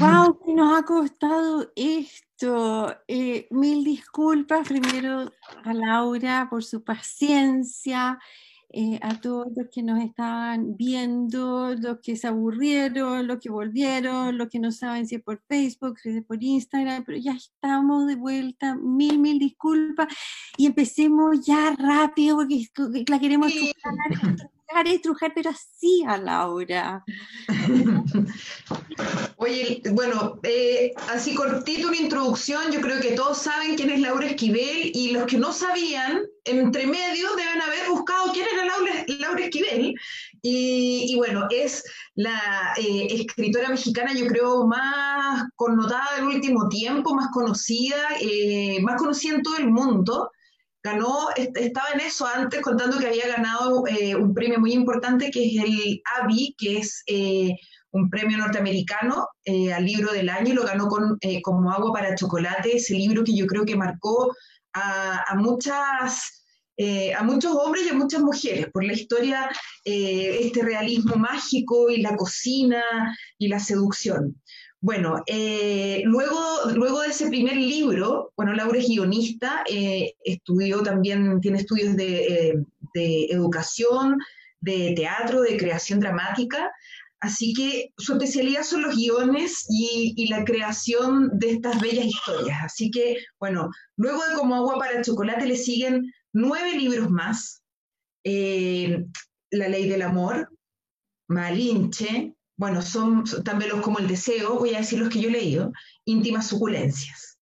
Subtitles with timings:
[0.00, 0.40] ¡Wow!
[0.46, 2.96] Que nos ha costado esto.
[3.06, 5.30] Eh, mil disculpas primero
[5.62, 8.18] a Laura por su paciencia.
[8.72, 14.38] Eh, a todos los que nos estaban viendo, los que se aburrieron, los que volvieron,
[14.38, 18.06] los que no saben si es por Facebook, si es por Instagram, pero ya estamos
[18.06, 18.76] de vuelta.
[18.76, 20.06] Mil, mil disculpas.
[20.56, 22.70] Y empecemos ya rápido porque
[23.08, 23.72] la queremos sí
[24.86, 27.04] estrujar, pero así a Laura.
[29.36, 34.26] Oye, bueno, eh, así cortito una introducción, yo creo que todos saben quién es Laura
[34.26, 39.44] Esquivel y los que no sabían, entre medio deben haber buscado quién era Laura, Laura
[39.44, 39.94] Esquivel.
[40.42, 47.28] Y, bueno, es la eh, escritora mexicana, yo creo, más connotada del último tiempo, más
[47.32, 50.30] conocida, eh, más conocida en todo el mundo
[50.82, 55.46] ganó, estaba en eso antes contando que había ganado eh, un premio muy importante que
[55.46, 57.54] es el ABI, que es eh,
[57.92, 62.14] un premio norteamericano eh, al libro del año y lo ganó con, como agua para
[62.14, 64.34] chocolate, ese libro que yo creo que marcó
[64.72, 66.44] a, muchas...
[67.18, 69.50] a muchos hombres y a muchas mujeres por la historia,
[69.84, 72.82] este realismo mágico y la cocina
[73.36, 74.40] y la seducción.
[74.82, 76.38] Bueno, eh, luego,
[76.74, 82.54] luego de ese primer libro, bueno, Laura es guionista, eh, estudió también, tiene estudios de,
[82.94, 84.18] eh, educación,
[84.60, 86.70] de teatro, de creación dramática,
[87.20, 92.58] así que su especialidad son los guiones y, la creación de estas bellas historias.
[92.64, 97.62] Así que, bueno, luego de Como agua para chocolate le siguen nueve libros más.
[98.24, 100.48] la ley del amor,
[101.28, 105.32] Malinche, bueno, son, también los como el deseo, voy a decir los que yo he
[105.32, 105.72] leído,
[106.04, 107.38] íntimas suculencias.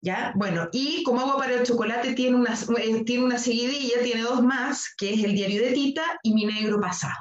[0.00, 0.32] ¿Ya?
[0.36, 4.42] Bueno, y como agua para el chocolate tiene una, eh, tiene una seguidilla, tiene dos
[4.42, 7.18] más, que es el diario de Tita y mi negro pasado.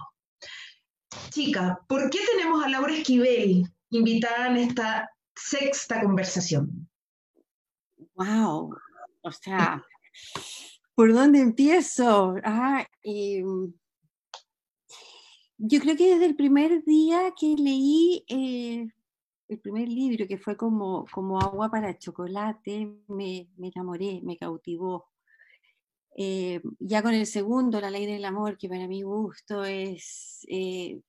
[1.29, 6.89] Chica, ¿por qué tenemos a Laura Esquivel invitada en esta sexta conversación?
[8.15, 8.73] Wow,
[9.21, 9.83] o sea,
[10.95, 12.35] ¿por dónde empiezo?
[12.45, 13.73] Ah, em,
[15.57, 18.87] yo creo que desde el primer día que leí eh,
[19.47, 25.09] el primer libro, que fue como, como agua para chocolate, me, enamoré, me cautivó.
[26.15, 30.99] Eh, ya con el segundo, La ley del amor, que para mi gusto es, eh,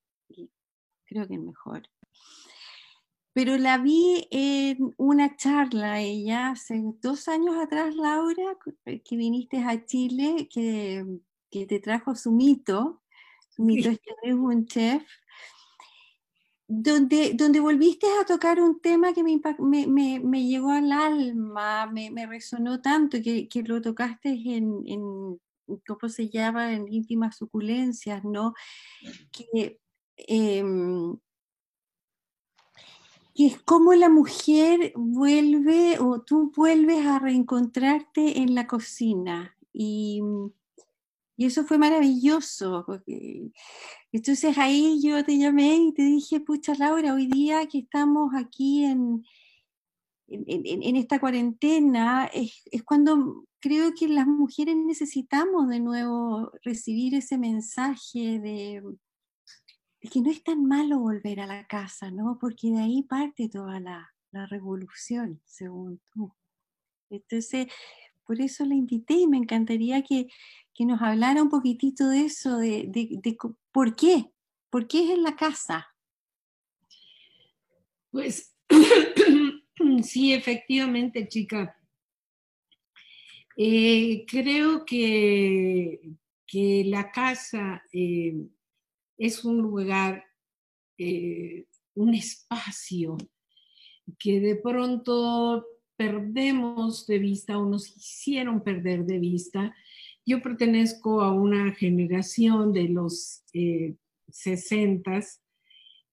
[1.05, 1.83] creo que el mejor.
[3.33, 9.85] Pero la vi en una charla, ella, hace dos años atrás, Laura, que viniste a
[9.85, 11.05] Chile, que,
[11.51, 13.01] que te trajo su mito,
[13.59, 15.03] mi es un chef,
[16.67, 19.39] donde, donde volviste a tocar un tema que me,
[19.87, 25.39] me, me, llegó al alma, me, resonó tanto, que, que lo tocaste en, en,
[25.85, 28.53] ¿cómo se llama?, en íntimas suculencias, ¿no?
[29.31, 29.79] Que,
[30.15, 31.17] em,
[33.35, 39.55] que es como la mujer vuelve o tú vuelves a reencontrarte en la cocina.
[39.73, 40.21] Y,
[41.39, 42.85] y eso fue maravilloso.
[44.11, 48.83] entonces ahí yo te llamé y te dije, pucha Laura, hoy día que estamos aquí
[48.83, 49.23] en,
[50.27, 58.41] en, esta cuarentena, es, cuando creo que las mujeres necesitamos de nuevo recibir ese mensaje
[58.41, 58.83] de,
[60.11, 62.37] que no es tan malo volver a la casa, ¿no?
[62.37, 66.33] Porque de ahí parte toda la, la revolución, según tú.
[67.09, 67.67] Entonces,
[68.29, 70.27] por eso la invité y me encantaría que,
[70.75, 73.35] que nos hablara un poquitito de eso, de,
[73.71, 74.31] por qué,
[74.69, 75.87] por qué es en la casa.
[78.11, 78.55] Pues
[80.03, 81.75] sí, efectivamente, chica.
[83.57, 85.99] Eh, creo que,
[86.45, 88.35] que, la casa eh,
[89.17, 90.23] es un lugar,
[90.99, 91.65] eh,
[91.95, 93.17] un espacio
[94.19, 95.65] que de pronto
[95.99, 99.75] perdemos de vista o nos hicieron perder de vista
[100.25, 103.95] yo pertenezco a una generación de los eh,
[104.29, 105.19] 60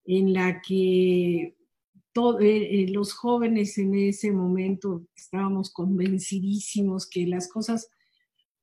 [0.07, 1.55] en la que eh,
[2.41, 7.89] eh, los jóvenes en ese momento estábamos convencidísimos que las cosas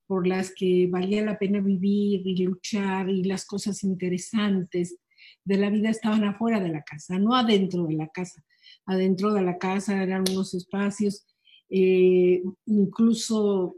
[0.08, 4.98] por las que valía la pena vivir y luchar y las cosas interesantes
[5.46, 8.44] de la vida estaban afuera de la casa, no adentro de la casa.
[8.86, 11.26] Adentro de la casa eran unos espacios
[11.70, 13.78] eh, incluso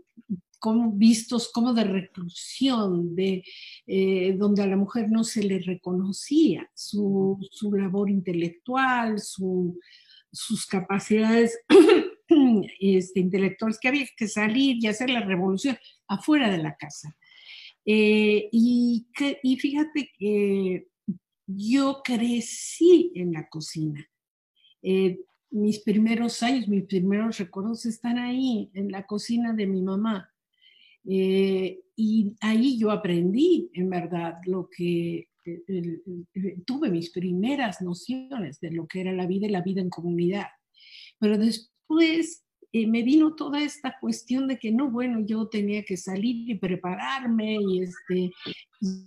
[0.60, 3.44] como vistos como de reclusión, de,
[3.88, 9.80] eh, donde a la mujer no se le reconocía su, su labor intelectual, su,
[10.32, 11.60] sus capacidades
[12.80, 17.16] este, intelectuales, que había que salir y hacer la revolución afuera de la casa.
[17.86, 19.06] Eh, y,
[19.44, 20.88] y fíjate que
[21.46, 24.06] yo crecí en la cocina.
[24.88, 30.30] Eh, mis primeros años, mis primeros recuerdos están ahí, en la cocina de mi mamá.
[31.10, 35.30] Eh, y ahí yo aprendí, en verdad, lo que
[36.68, 40.48] tuve mis primeras nociones de lo que era la vida y la vida en comunidad.
[41.20, 45.98] Pero después eh, me vino toda esta cuestión de que no, bueno, yo tenía que
[45.98, 48.32] salir y prepararme y, este,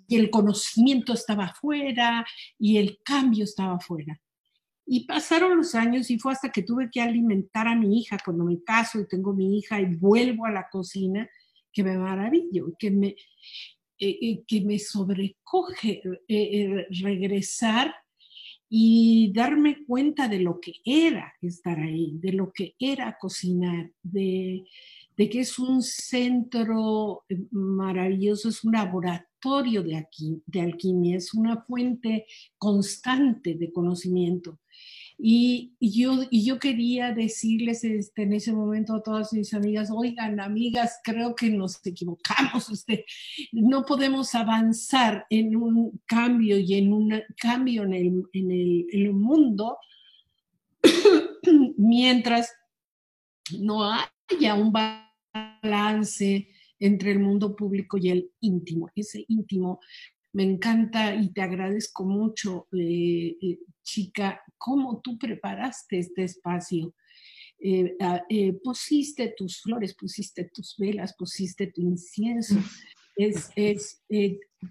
[0.09, 2.27] y el conocimiento estaba afuera
[2.59, 4.21] y el cambio estaba afuera.
[4.91, 8.45] Y pasaron los años y fue hasta que tuve que alimentar a mi hija cuando
[8.45, 11.29] me caso y tengo mi hija y vuelvo a la cocina
[11.71, 13.17] que me maravillo, que me, eh,
[13.99, 17.95] eh, que me sobrecoge eh, regresar
[18.71, 24.65] y darme cuenta de lo que era estar ahí, de lo que era cocinar, de,
[25.17, 30.07] de que es un centro maravilloso, es un laboratorio de,
[30.47, 32.25] de alquimia, es una fuente
[32.57, 34.59] constante de conocimiento.
[35.21, 40.39] Y, yo, y yo quería decirles este, en ese momento a todas mis amigas, oigan,
[40.39, 43.05] amigas, creo que nos equivocamos, este,
[43.51, 49.79] no podemos avanzar en un cambio y en un cambio en el, en el, mundo
[51.77, 52.53] mientras
[53.59, 56.49] no haya un balance
[56.79, 58.89] entre el mundo público y el íntimo.
[58.95, 59.81] Ese íntimo
[60.33, 66.95] me encanta y te agradezco mucho, eh, eh, chica, cómo tú preparaste este espacio.
[67.61, 68.23] Eh, ah,
[68.63, 72.57] pusiste tus flores, pusiste tus velas, pusiste tu incienso.
[73.21, 74.01] Es, es,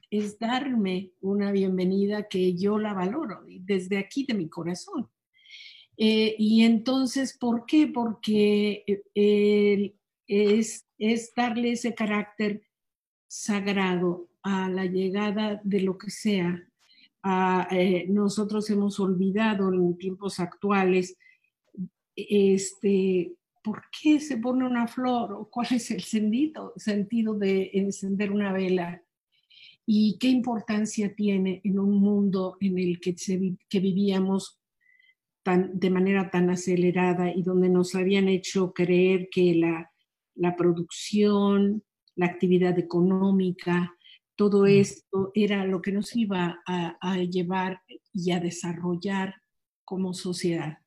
[0.09, 5.09] es darme una bienvenida que yo la valoro desde aquí de mi corazón.
[5.97, 7.87] y entonces, ¿por qué?
[7.87, 8.85] Porque
[10.27, 12.61] es, es darle ese carácter
[13.27, 16.65] sagrado a la llegada de lo que sea.
[17.71, 21.17] Eh, nosotros hemos olvidado en tiempos actuales
[22.15, 23.33] este,
[23.63, 26.73] por qué se pone una flor o cuál es el sentido,
[27.35, 29.03] de encender una vela
[29.85, 33.15] y qué importancia tiene en un mundo en el que,
[33.79, 34.59] vivíamos
[35.45, 39.55] de manera tan acelerada y donde nos habían hecho creer que
[40.35, 41.83] la producción,
[42.15, 43.96] la actividad económica,
[44.37, 47.81] todo esto era lo que nos iba a, llevar
[48.13, 49.33] y a desarrollar
[49.83, 50.77] como sociedad.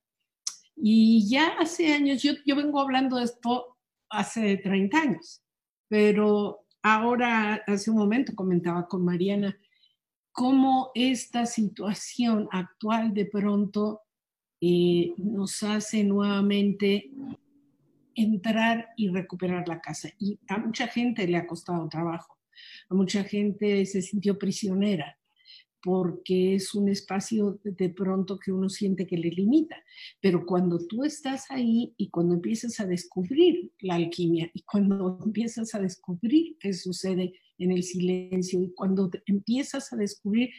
[0.77, 3.77] Y ya hace años, yo, yo vengo hablando de esto
[4.09, 5.43] hace 30 años,
[5.89, 9.59] pero ahora, hace un momento comentaba con Mariana,
[10.31, 14.03] cómo esta situación actual de pronto
[14.61, 17.11] eh, nos hace nuevamente
[18.15, 20.09] entrar y recuperar la casa.
[20.21, 22.40] Y a mucha gente le ha costado trabajo
[22.89, 25.17] mucha gente se sintió prisionera
[25.83, 29.77] porque es un espacio de pronto que uno siente que le limita.
[30.21, 35.75] Pero cuando tú estás ahí y cuando empiezas a descubrir la alquimia y cuando empiezas
[35.75, 40.51] a descubrir qué sucede en el silencio y cuando empiezas a descubrir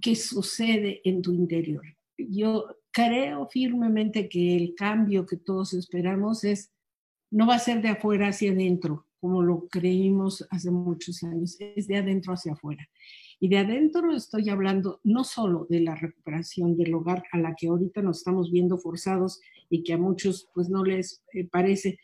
[0.00, 1.82] qué sucede en tu interior.
[2.18, 6.72] Yo creo firmemente que el cambio que todos esperamos es,
[7.30, 11.86] no va a ser de afuera hacia adentro, como lo creímos hace muchos años, es
[11.86, 12.88] de adentro hacia afuera.
[13.38, 17.68] Y de adentro estoy hablando no solo de la recuperación del hogar a la que
[17.68, 21.98] ahorita nos estamos viendo forzados y que a muchos pues no les eh, parece,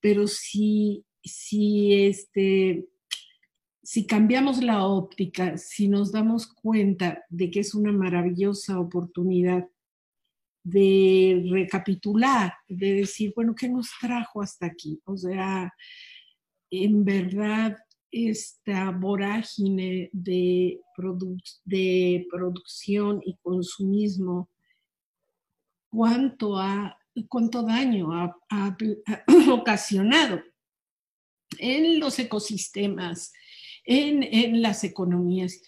[0.00, 2.86] pero si, si, este,
[3.82, 9.66] si cambiamos la óptica, si nos damos cuenta de que es una maravillosa oportunidad
[10.62, 15.00] de recapitular, de decir, bueno, ¿qué nos trajo hasta aquí?
[15.04, 15.72] O sea,
[16.70, 17.76] en verdad
[18.10, 20.80] esta vorágine de,
[21.64, 24.50] de producción y consumismo,
[25.90, 26.96] cuánto, ha,
[27.28, 28.76] cuánto daño ha,
[29.50, 30.40] ocasionado
[31.58, 33.32] en los ecosistemas,
[33.84, 35.60] en, las economías,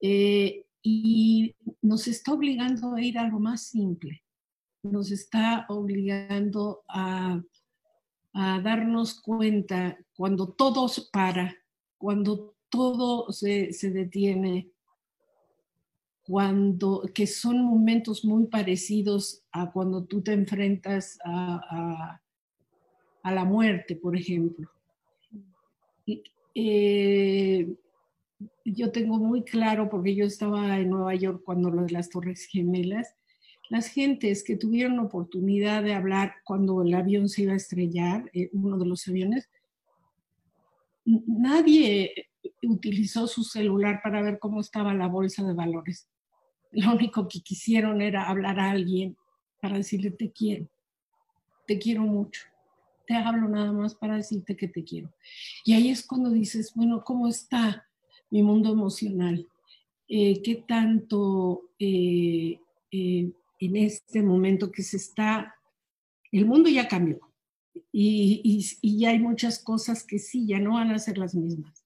[0.00, 4.22] eh, y nos está obligando a ir a lo más simple,
[4.82, 7.42] nos está obligando a
[8.40, 11.56] a darnos cuenta cuando todo para,
[11.96, 14.70] cuando todo se, detiene,
[16.22, 22.20] cuando, que son momentos muy parecidos a cuando tú te enfrentas a,
[23.24, 24.70] la muerte, por ejemplo.
[26.54, 27.74] Eh,
[28.64, 32.46] yo tengo muy claro, porque yo estaba en Nueva York cuando lo de las Torres
[32.46, 33.16] Gemelas,
[33.68, 38.48] las gentes que tuvieron oportunidad de hablar cuando el avión se iba a estrellar, eh,
[38.52, 39.48] uno de los aviones,
[41.04, 42.28] nadie
[42.62, 46.08] utilizó su celular para ver cómo estaba la bolsa de valores.
[46.72, 49.16] Lo único que quisieron era hablar a alguien
[49.60, 50.68] para decirle te quiero,
[51.66, 52.42] te quiero mucho.
[53.06, 55.10] Te hablo nada más para decirte que te quiero.
[55.64, 57.86] Y ahí es cuando dices, bueno, ¿cómo está
[58.30, 59.46] mi mundo emocional?
[60.08, 62.60] Eh, ¿Qué tanto eh,
[63.58, 65.54] en este momento que se está,
[66.30, 67.20] el mundo ya cambió
[67.92, 71.84] y, ya hay muchas cosas que sí, ya no van a ser las mismas.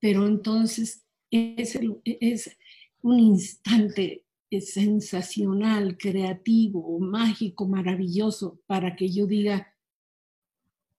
[0.00, 1.78] Pero entonces es
[3.02, 4.24] un instante
[4.60, 9.74] sensacional, creativo, mágico, maravilloso, para que yo diga,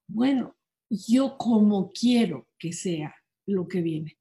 [0.08, 0.56] bueno,
[0.90, 3.14] yo como quiero que sea
[3.46, 4.18] lo que viene,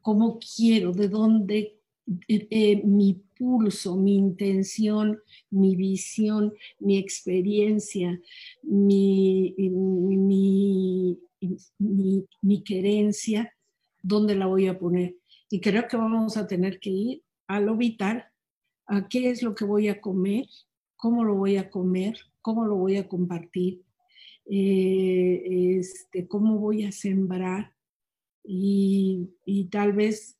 [0.00, 1.81] como quiero, de dónde
[2.28, 8.20] eh, eh, mi pulso, mi intención, mi visión, mi experiencia,
[8.62, 11.18] mi, mi,
[11.78, 13.52] mi, mi querencia,
[14.02, 15.16] ¿dónde la voy a poner?
[15.50, 17.78] Y creo que vamos a tener que ir a lo
[18.86, 20.46] a qué es lo que voy a comer,
[20.96, 23.82] cómo lo voy a comer, cómo lo voy a compartir,
[24.46, 27.74] eh, este, cómo voy a sembrar
[28.44, 30.36] y, y, tal vez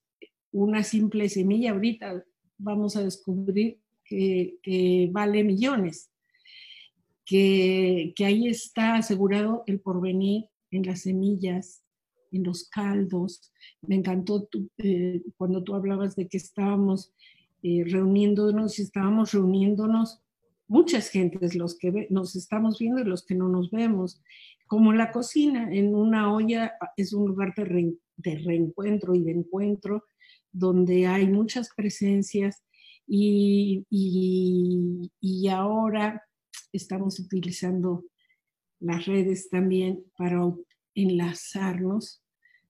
[0.52, 2.24] una simple semilla ahorita
[2.58, 6.10] vamos a descubrir que, vale millones,
[7.24, 11.82] que, que, ahí está asegurado el porvenir en las semillas,
[12.30, 13.52] en los caldos.
[13.80, 17.12] Me encantó eh, cuando tú hablabas de que estábamos
[17.62, 20.20] eh, reuniéndonos y estábamos reuniéndonos
[20.68, 24.22] muchas gentes, los que nos estamos viendo y los que no nos vemos.
[24.66, 30.04] Como la cocina, en una olla es un lugar de reencuentro y de encuentro
[30.52, 32.62] donde hay muchas presencias
[33.06, 36.22] y, y, y ahora
[36.72, 38.04] estamos utilizando
[38.80, 40.40] las redes también para
[40.94, 42.22] enlazarnos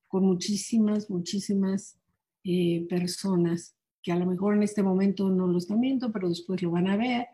[0.07, 1.99] con muchísimas, muchísimas
[2.43, 6.61] eh, personas que a lo mejor en este momento no lo están viendo, pero después
[6.61, 7.27] lo van a ver.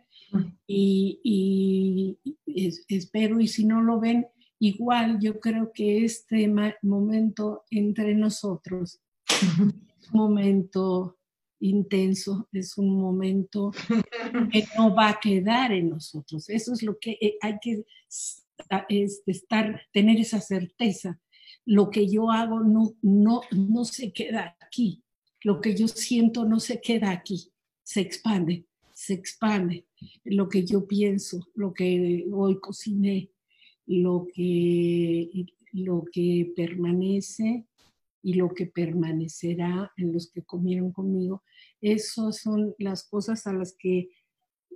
[0.67, 4.27] Y, y, y espero, y si no lo ven,
[4.59, 6.47] igual yo creo que este
[6.83, 9.01] momento entre nosotros
[10.11, 11.17] momento
[11.59, 13.71] intenso, es un momento
[14.51, 16.49] que no va a quedar en nosotros.
[16.49, 17.85] Eso es lo que eh, hay que
[19.25, 21.19] estar, tener esa certeza.
[21.65, 25.03] Lo que yo hago no, no, no se queda aquí.
[25.43, 27.51] Lo que yo siento no se queda aquí,
[27.83, 29.85] se expande, se expande.
[30.25, 33.31] Lo que yo pienso, lo que hoy cociné,
[33.85, 37.65] lo que, lo que permanece
[38.21, 41.43] y lo que permanecerá en los que comieron conmigo.
[41.81, 44.09] Esas son las cosas a las que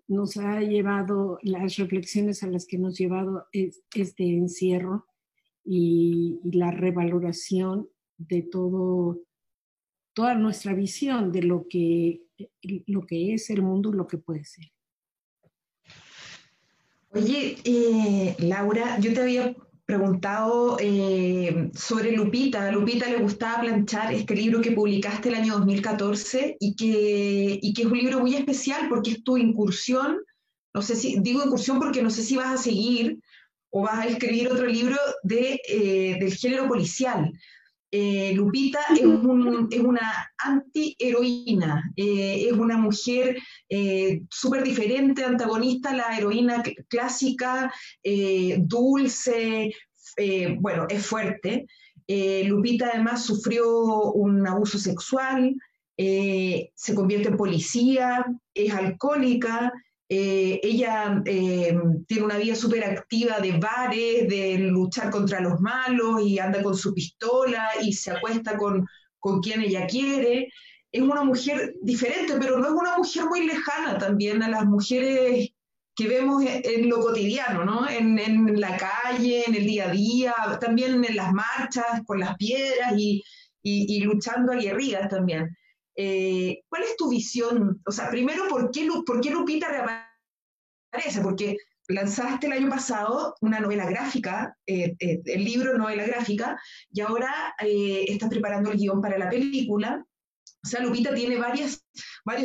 [0.08, 5.06] nos ha llevado, las reflexiones a las que nos ha llevado este encierro
[5.64, 9.22] y, la revaloración de todo,
[10.14, 12.22] toda nuestra visión de lo que,
[12.62, 14.66] lo que es el mundo y lo que puede ser.
[17.12, 19.56] Oye, eh, Laura, yo te había
[19.98, 22.68] preguntado eh, sobre Lupita.
[22.68, 27.74] A Lupita le gustaba planchar este libro que publicaste el año 2014 y que, y
[27.74, 30.18] que es un libro muy especial porque es tu incursión,
[30.74, 33.20] no sé si, digo incursión porque no sé si vas a seguir
[33.70, 37.32] o vas a escribir otro libro de, eh, del género policial.
[37.96, 43.38] Eh, Lupita es, un, es, una antiheroína, eh, es una mujer
[43.70, 47.72] eh, súper diferente, antagonista a la heroína clásica,
[48.02, 49.72] eh, dulce,
[50.60, 51.68] bueno, es fuerte.
[52.08, 55.56] Lupita además sufrió un abuso sexual,
[55.96, 59.72] se convierte en policía, es alcohólica,
[60.10, 61.76] eh, ella eh,
[62.08, 66.76] tiene una vida súper activa de bares, de luchar contra los malos y anda con
[66.76, 68.86] su pistola y se acuesta con,
[69.20, 70.50] con quien ella quiere.
[70.92, 75.50] Es una mujer diferente, pero no es una mujer muy lejana también a las mujeres
[75.96, 77.88] que vemos en, lo cotidiano, ¿no?
[77.90, 82.36] En, en, la calle, en el día a día, también en las marchas, con las
[82.38, 83.24] piedras y,
[83.62, 85.56] y, y luchando aguerridas también.
[85.96, 87.82] Eh, ¿Cuál es tu visión?
[87.86, 91.22] O sea, primero, ¿por qué, por qué Lupita reaparece?
[91.22, 91.58] Porque
[91.88, 96.60] lanzaste el año pasado una novela gráfica, eh, eh, el libro novela gráfica,
[96.92, 100.06] y ahora estás preparando el guion para la película.
[100.64, 101.84] O sea, Lupita tiene varios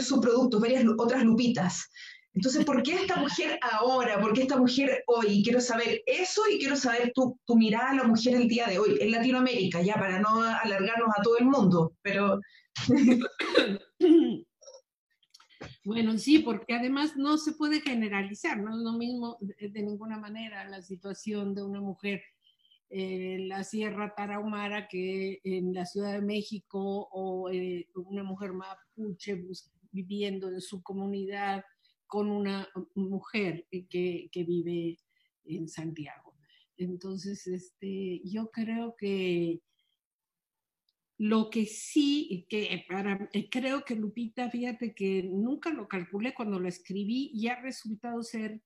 [0.01, 1.89] subproductos, varias otras Lupitas.
[2.35, 4.21] Entonces, ¿por qué esta mujer ahora?
[4.21, 5.43] ¿Por qué esta mujer hoy?
[5.43, 8.79] Quiero saber eso y quiero saber tu, tu mirada a la mujer el día de
[8.79, 12.41] hoy, en Latinoamérica, ya para no alargarnos a todo el mundo, pero
[15.85, 20.69] bueno, sí, porque además no se puede generalizar, no es lo mismo de, ninguna manera
[20.69, 22.23] la situación de una mujer
[22.91, 29.43] en la Sierra Tarahumara que en la Ciudad de México o eh, una mujer mapuche
[29.91, 31.65] viviendo en su comunidad
[32.09, 34.99] con una mujer que, vive
[35.45, 36.35] en Santiago.
[36.77, 39.61] Entonces, este, yo creo que
[41.19, 46.69] lo que sí, que para, creo que Lupita, fíjate que nunca lo calculé cuando lo
[46.69, 48.63] escribí y ha resultado ser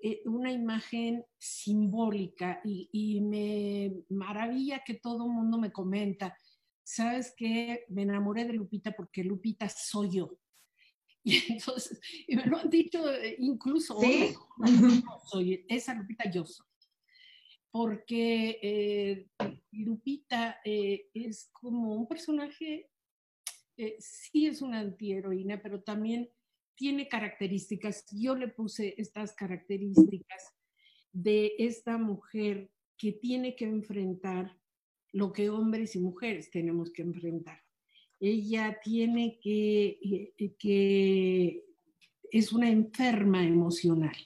[0.00, 6.36] eh, una imagen simbólica y, me maravilla que todo el mundo me comenta,
[6.84, 10.38] sabes que me enamoré de Lupita porque Lupita soy yo.
[11.28, 14.34] Y entonces, y me lo han dicho eh, incluso ¿Sí?
[15.30, 16.68] soy esa Lupita yo soy
[17.70, 19.28] porque eh,
[19.72, 22.90] Lupita eh, es como un personaje,
[23.76, 26.30] eh, sí es una antiheroína, pero también
[26.74, 28.04] tiene características.
[28.10, 30.54] Yo le puse estas características
[31.12, 34.58] de esta mujer que tiene que enfrentar
[35.12, 37.60] lo que hombres y mujeres tenemos que enfrentar.
[38.20, 41.64] Ella tiene que, que
[42.30, 44.16] es una enferma emocional.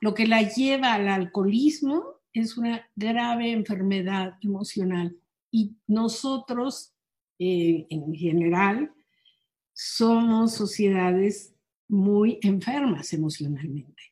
[0.00, 5.16] Lo que la lleva al alcoholismo es una grave enfermedad emocional
[5.50, 6.94] y nosotros
[7.38, 8.92] eh, en general
[9.72, 11.54] somos sociedades
[11.88, 14.02] muy enfermas emocionalmente,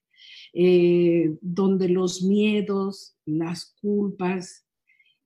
[0.53, 4.66] eh, donde los miedos, las culpas,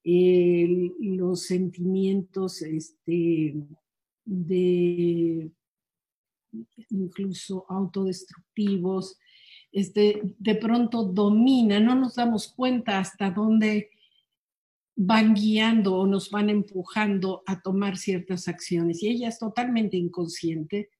[0.04, 3.54] los sentimientos este,
[4.24, 5.50] de
[6.90, 9.18] incluso autodestructivos,
[9.72, 13.90] este, de pronto domina, no nos damos cuenta hasta dónde
[14.96, 19.02] van guiando o nos van empujando a tomar ciertas acciones.
[19.02, 20.90] Y ella es totalmente inconsciente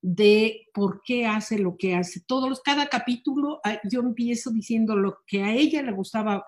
[0.00, 2.20] de por qué hace lo que hace.
[2.20, 6.44] Todos, cada capítulo ah, yo empiezo diciendo lo que a ella le gustaba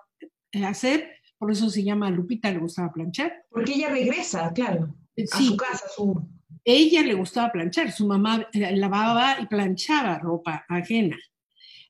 [0.53, 3.33] eh, hacer, por eso se llama Lupita, le gustaba planchar.
[3.49, 4.95] Porque ella regresa, claro,
[5.33, 5.87] a su casa.
[5.97, 6.29] Su...
[6.65, 11.19] Ella le gustaba planchar, su mamá eh, lavaba y planchaba ropa ajena.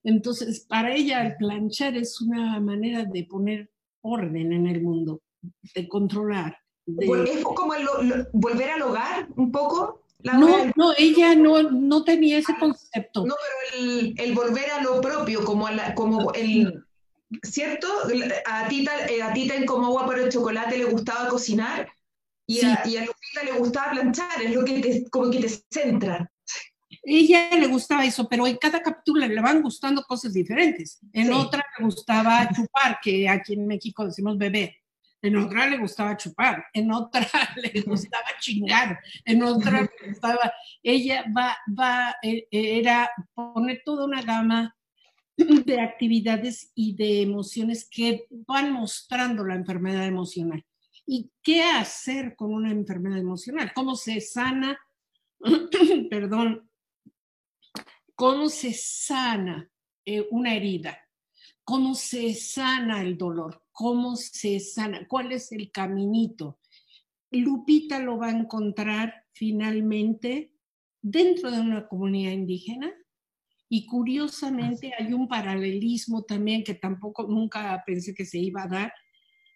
[0.05, 5.21] Entonces, para ella el planchar es una manera de poner orden en el mundo,
[5.75, 6.57] de controlar.
[6.87, 7.75] ¿Es como
[8.33, 10.05] volver al hogar un poco?
[10.23, 13.27] no, no, ella no, no tenía ese concepto.
[13.27, 16.85] No, pero el, el volver a lo propio, como, la, como el...
[17.43, 17.89] ¿Cierto?
[18.47, 21.93] A Tita, eh, a Tita en Como Agua por el Chocolate le gustaba cocinar
[22.47, 25.49] y, a, y a Lupita le gustaba planchar, es lo que te, como que te
[25.71, 26.31] centra
[27.03, 31.01] ella le gustaba eso, pero en cada capítulo le van gustando cosas diferentes.
[31.13, 34.77] En otra le gustaba chupar, que aquí en México decimos bebé.
[35.23, 37.21] En otra le gustaba chupar, en otra
[37.57, 40.53] le gustaba chingar, en otra le gustaba.
[40.83, 44.75] Ella va, va, eh, era poner toda una gama
[45.65, 50.65] de actividades y de emociones que van mostrando la enfermedad emocional.
[51.07, 53.73] ¿Y qué hacer con una enfermedad emocional?
[53.75, 54.79] ¿Cómo se sana?
[56.11, 56.69] Perdón,
[58.15, 59.71] cómo se sana
[60.05, 60.99] eh, una herida,
[61.65, 66.61] cómo se sana el dolor, cómo se sana, cuál es el caminito.
[67.31, 70.53] Lupita lo va a encontrar finalmente
[71.01, 72.93] dentro de una comunidad indígena
[73.73, 78.93] y curiosamente hay un paralelismo también que tampoco nunca pensé que se iba a dar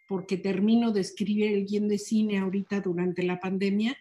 [0.07, 3.96] porque termino de escribir el guion de cine ahorita durante la pandemia.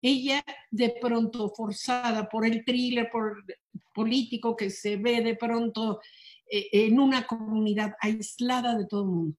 [0.00, 3.44] Ella de pronto forzada por el thriller por
[3.92, 6.00] político que se ve de pronto
[6.48, 9.36] eh, en una comunidad aislada de todo el mundo,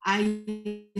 [0.00, 0.94] aislada,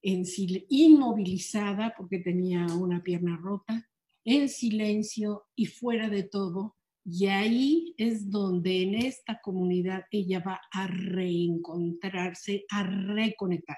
[0.00, 0.24] en
[0.70, 3.86] inmovilizada porque tenía una pierna rota,
[4.24, 6.76] en silencio y fuera de todo.
[7.04, 13.76] Y ahí es donde en esta comunidad ella va a reencontrarse, a reconectar.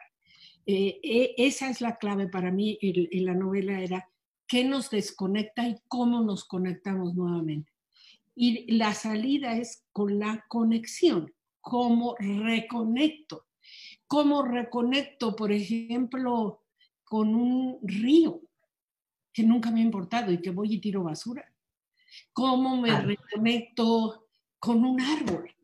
[0.64, 4.09] Eh, eh, esa es la clave para mí en, la novela, era
[4.46, 7.72] qué nos desconecta y cómo nos conectamos nuevamente.
[8.37, 13.46] Y la salida es con la conexión, cómo reconecto,
[14.06, 16.62] cómo reconecto, por ejemplo,
[17.04, 18.40] con un río
[19.37, 21.44] que nunca me ha importado y que voy y tiro basura.
[22.33, 25.55] Cómo me reconecto con un árbol.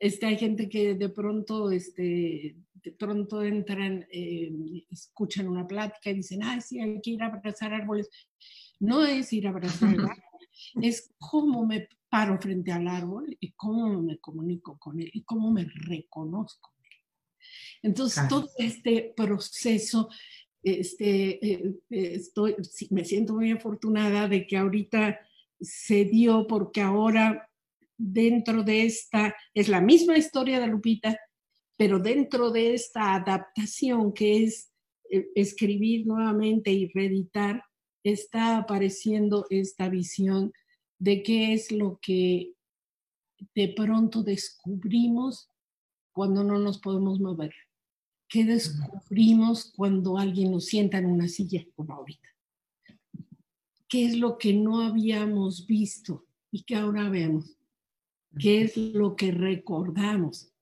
[0.00, 4.50] Este, hay gente que de pronto este, de pronto entran, eh,
[4.90, 8.10] escuchan una plática y dicen, ay, sí, hay que ir a abrazar árboles.
[8.80, 10.24] No es ir a abrazar el árbol,
[10.82, 15.52] es cómo me paro frente al árbol y cómo me comunico con él y cómo
[15.52, 16.72] me reconozco.
[17.82, 20.08] Entonces, todo este proceso,
[20.66, 22.56] este, eh, eh, estoy,
[22.90, 25.20] me siento muy afortunada de que ahorita
[25.60, 27.48] se dio porque ahora
[27.96, 31.20] dentro de esta, es la misma historia de Lupita,
[31.76, 34.72] pero dentro de esta adaptación que es
[35.08, 37.62] eh, escribir nuevamente y reeditar,
[38.02, 40.52] está apareciendo esta visión
[40.98, 42.54] de qué es lo que
[43.54, 45.48] de pronto descubrimos
[46.12, 47.52] cuando no nos podemos mover.
[48.28, 52.28] ¿Qué descubrimos cuando alguien nos sienta en una silla como ahorita?
[53.88, 57.56] ¿Qué es lo que no habíamos visto y que ahora vemos?
[58.38, 60.52] ¿Qué es lo que recordamos?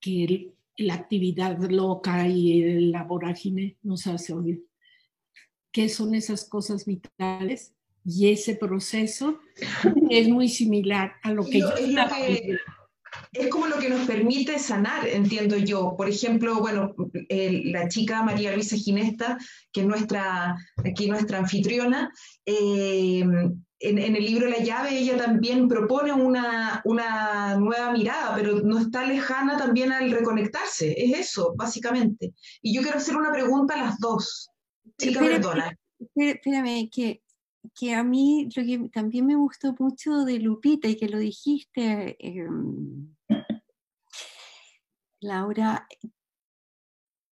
[0.00, 4.66] Que la actividad loca y la vorágine nos hace oír.
[5.70, 7.74] ¿Qué son esas cosas vitales?
[8.06, 9.38] Y ese proceso
[10.10, 11.74] es muy similar a lo que yo
[13.34, 15.94] es como lo que nos permite sanar, entiendo yo.
[15.96, 16.94] Por ejemplo, bueno,
[17.28, 19.38] la chica María Luisa Ginesta,
[19.72, 22.10] que es nuestra, aquí nuestra anfitriona,
[22.46, 23.24] eh,
[23.80, 29.04] en, el libro La llave ella también propone una, una, nueva mirada, pero no está
[29.04, 30.94] lejana también al reconectarse.
[30.96, 32.32] Es eso, básicamente.
[32.62, 34.48] Y yo quiero hacer una pregunta a las dos.
[34.96, 35.76] Chica, perdona.
[36.14, 37.20] Espérame, que
[37.74, 42.16] que a mí lo que también me gustó mucho de Lupita y que lo dijiste,
[42.18, 43.13] em,
[45.24, 45.88] Laura,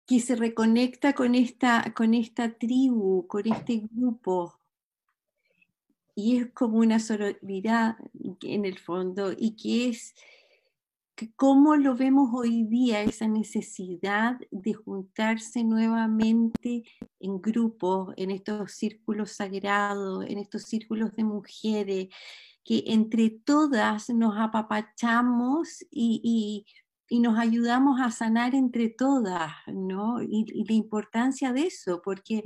[0.07, 4.59] que se reconecta con esta, con esta tribu, con este grupo.
[6.15, 7.97] Y es como una sororidad
[8.43, 10.15] en el fondo y que es
[11.37, 16.85] cómo lo vemos hoy día, esa necesidad de juntarse nuevamente
[17.19, 22.09] en grupos, en estos círculos sagrados, en estos círculos de mujeres,
[22.65, 26.67] que entre todas nos apapachamos y,
[27.19, 30.23] nos ayudamos a sanar entre todas, ¿no?
[30.23, 32.45] Y, y la importancia de eso, porque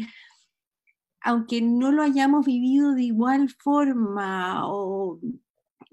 [1.21, 5.21] aunque no lo hayamos vivido de igual forma o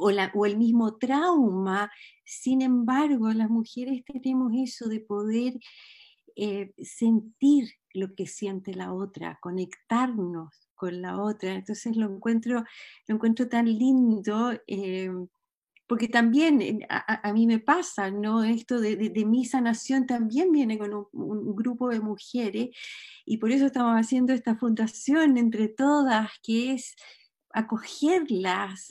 [0.01, 1.91] o, el mismo trauma.
[2.25, 5.60] Sin embargo, las mujeres tenemos eso de poder
[6.36, 11.53] eh, sentir lo que siente la otra, conectarnos con la otra.
[11.55, 12.63] Entonces lo encuentro,
[13.07, 14.53] lo encuentro tan lindo.
[14.67, 15.12] Eh,
[15.91, 18.45] porque también eh, a, mí me pasa, ¿no?
[18.45, 22.69] Esto de, mi sanación también viene con un, grupo de mujeres
[23.25, 26.95] y por eso estamos haciendo esta fundación entre todas, que es
[27.49, 28.88] acogerlas,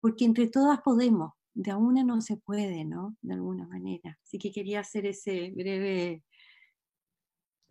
[0.00, 3.16] porque entre todas podemos, de a una no se puede, ¿no?
[3.20, 4.16] De alguna manera.
[4.22, 6.22] Así que quería hacer ese breve...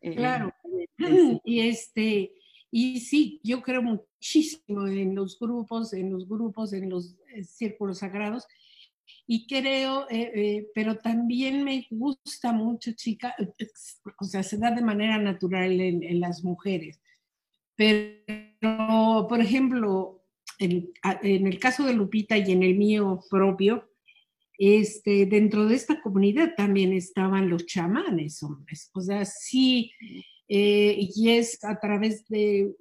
[0.01, 0.53] Eh, claro,
[1.45, 2.33] y este,
[2.69, 7.99] y sí, yo creo muchísimo en los grupos, en los grupos, en los eh, círculos
[7.99, 8.47] sagrados,
[9.27, 13.35] y creo, eh, pero también me gusta mucho, chica,
[14.19, 17.01] o sea, se da de manera natural en, las mujeres.
[17.75, 20.23] Pero, por ejemplo,
[20.59, 20.91] en,
[21.23, 23.89] el caso de Lupita y en el mío propio,
[24.57, 28.89] este, dentro de esta comunidad también estaban los chamanes, hombres.
[28.93, 29.91] O sea, sí,
[30.47, 32.73] eh, y es a través de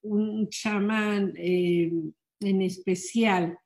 [0.00, 1.92] un chamán eh,
[2.40, 3.58] en especial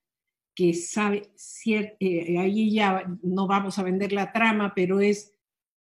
[0.57, 1.31] que sabe,
[1.67, 5.37] eh, ahí ya no vamos a vender la trama, pero es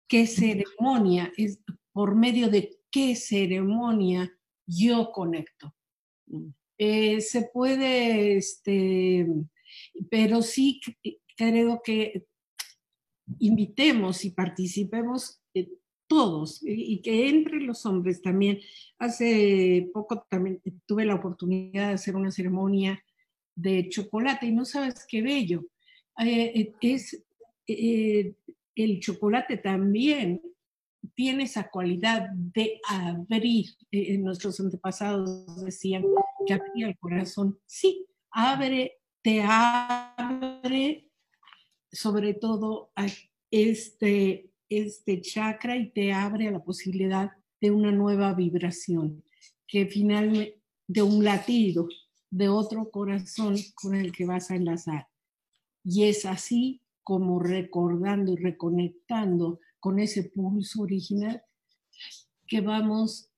[0.06, 1.60] qué ceremonia, es
[1.92, 4.30] por medio de qué ceremonia
[4.66, 5.74] yo conecto.
[6.26, 6.48] Mm.
[6.78, 9.26] Eh, se puede, este,
[10.10, 10.80] pero sí
[11.36, 12.26] creo que
[13.38, 15.42] invitemos y participemos
[16.06, 18.58] todos y que entre los hombres también.
[18.98, 23.02] Hace poco también tuve la oportunidad de hacer una ceremonia
[23.54, 25.66] de chocolate y no sabes qué bello.
[26.18, 27.24] Eh, eh, es
[27.66, 30.40] el chocolate también
[31.14, 33.66] tiene esa cualidad de abrir.
[33.90, 36.04] Eh, nuestros antepasados decían
[36.46, 37.58] que abría el corazón.
[37.66, 41.10] Sí, abre, te abre
[41.90, 42.92] sobre todo
[43.50, 49.22] este, este chakra y te abre a la posibilidad de una nueva vibración,
[49.66, 51.88] que finalmente, de un latido,
[52.30, 55.08] de otro corazón con el que vas a enlazar.
[55.84, 61.42] Y es así como recordando y reconectando con ese pulso original
[62.46, 63.30] que vamos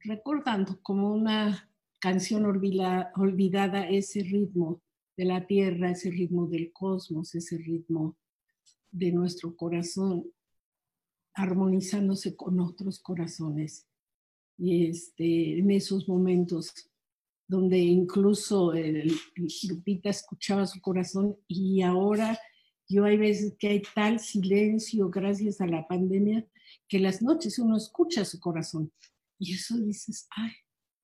[0.00, 4.82] recordando como una canción olvidada, ese ritmo
[5.16, 8.16] de la tierra, ese ritmo del cosmos, ese ritmo
[8.90, 10.24] de nuestro corazón,
[11.34, 13.86] armonizándose con otros corazones.
[14.58, 16.90] Y este, en esos momentos
[17.48, 19.12] donde incluso el,
[19.68, 22.38] Lupita escuchaba su corazón y ahora
[22.88, 26.46] yo hay veces que hay tal silencio gracias a la pandemia
[26.88, 28.92] que las noches uno escucha su corazón
[29.38, 30.52] y eso dices, ay,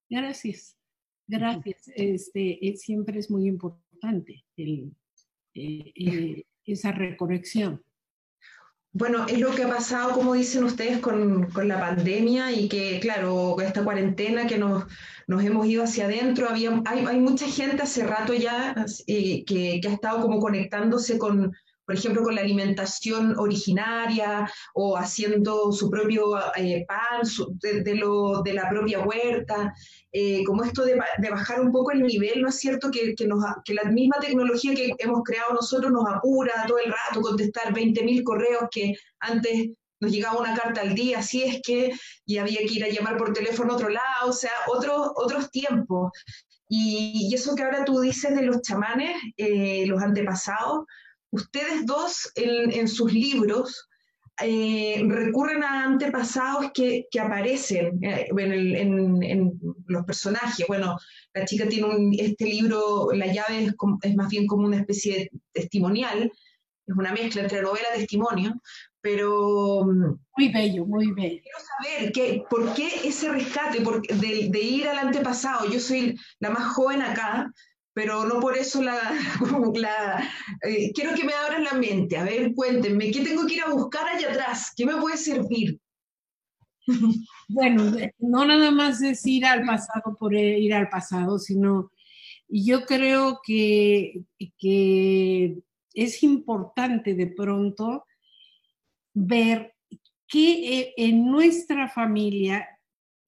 [0.09, 0.77] gracias,
[1.27, 1.89] gracias.
[1.95, 4.95] Este, eh, siempre es muy importante el,
[5.55, 7.85] eh, eh, esa reconexión.
[8.95, 13.59] Bueno, es lo que ha pasado, como dicen ustedes, con, la pandemia y que, claro,
[13.61, 14.85] esta cuarentena que nos,
[15.27, 18.75] nos hemos ido hacia adentro, había, hay, hay mucha gente hace rato ya
[19.07, 21.53] eh, que, que, ha estado como conectándose con,
[21.93, 27.21] por ejemplo, con la alimentación originaria o haciendo su propio eh, pan
[27.61, 29.75] de, lo, de, la propia huerta,
[30.11, 30.99] eh, como esto de,
[31.31, 32.91] bajar un poco el nivel, ¿no es cierto?
[32.91, 36.91] Que, que, nos, que la misma tecnología que hemos creado nosotros nos apura todo el
[36.91, 39.69] rato contestar 20.000 correos que antes
[40.01, 41.93] nos llegaba una carta al día, así es que,
[42.25, 45.51] y había que ir a llamar por teléfono a otro lado, o sea, otros otros
[45.51, 46.11] tiempos.
[46.75, 50.87] Y, eso que ahora tú dices de los chamanes, eh, los antepasados,
[51.33, 53.89] ustedes dos en, sus libros
[54.41, 60.67] eh, recurren a antepasados que, aparecen eh, en, los personajes.
[60.69, 60.99] Bueno,
[61.35, 66.31] la chica tiene este libro, La llave es, más bien como una especie de testimonial,
[66.87, 68.61] es una mezcla entre novela y testimonio,
[69.01, 69.85] pero...
[69.85, 71.41] Mm, muy bello, muy bello.
[71.43, 71.59] Quiero
[72.11, 75.71] saber por qué ese rescate de, de, ir al antepasado.
[75.71, 77.53] Yo soy la más joven acá,
[77.95, 78.99] pero no por eso la,
[80.63, 82.17] eh, quiero que me abran la mente.
[82.17, 84.73] A ver, cuéntenme, ¿qué tengo que ir a buscar allá atrás?
[84.77, 85.79] ¿Qué me puede servir?
[87.49, 91.93] Bueno, no nada más es ir al pasado por ir al pasado, sino
[92.49, 94.23] yo creo que,
[94.59, 95.59] que
[95.93, 98.07] es importante de pronto
[99.13, 99.75] ver
[100.27, 102.67] que eh, en nuestra familia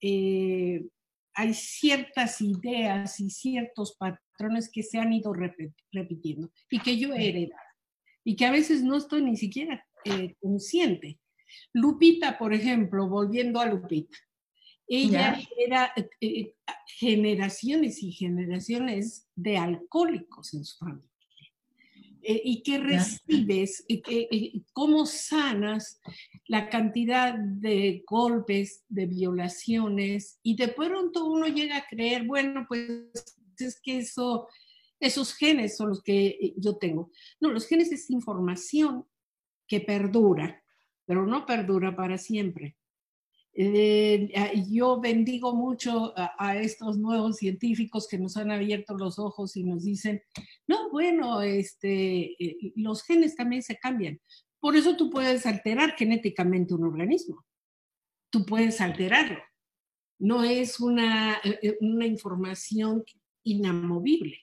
[0.01, 0.87] eh,
[1.35, 4.24] hay ciertas ideas y ciertos patrones
[4.71, 7.65] que se han ido repitiendo y que yo he heredado
[8.25, 11.19] y que a veces no estoy ni siquiera eh, consciente.
[11.71, 14.17] Lupita, por ejemplo, volviendo a Lupita,
[14.87, 16.53] ella era eh, eh,
[16.87, 21.09] generaciones y generaciones de alcohólicos en su familia.
[22.27, 23.85] y que recibes,
[24.73, 25.99] cómo sanas
[26.47, 33.37] la cantidad de golpes, de violaciones, y de pronto uno llega a creer, bueno, pues
[33.61, 34.47] es que eso,
[34.99, 37.11] esos genes son los que eh, yo tengo.
[37.39, 39.05] No, los genes es información
[39.67, 40.63] que perdura,
[41.05, 42.77] pero no perdura para siempre.
[43.57, 44.33] Eh,
[44.69, 49.85] yo bendigo mucho a, estos nuevos científicos que nos han abierto los ojos y nos
[49.85, 50.21] dicen,
[50.67, 54.19] no, bueno, este, eh, los genes también se cambian.
[54.59, 57.45] Por eso tú puedes alterar genéticamente un organismo.
[58.29, 59.39] Tú puedes alterarlo.
[60.19, 61.41] No es una,
[61.79, 63.05] una información
[63.45, 64.39] inamovible.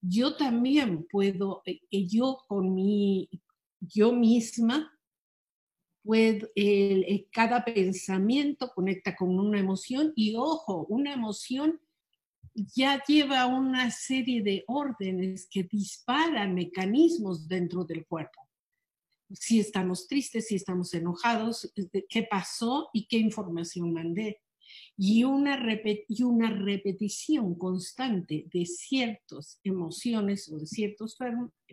[0.00, 3.28] Yo también puedo, eh, yo con mi,
[3.80, 4.92] yo misma,
[6.02, 6.48] puedo,
[7.30, 11.80] cada pensamiento conecta con una emoción y ojo, una emoción
[12.54, 18.50] ya lleva una serie de órdenes que disparan mecanismos dentro del cuerpo
[19.32, 21.72] si estamos tristes, si estamos enojados,
[22.08, 24.40] qué pasó y qué información mandé.
[24.96, 25.58] Y una,
[26.08, 31.16] y una repetición constante de ciertas emociones o de ciertos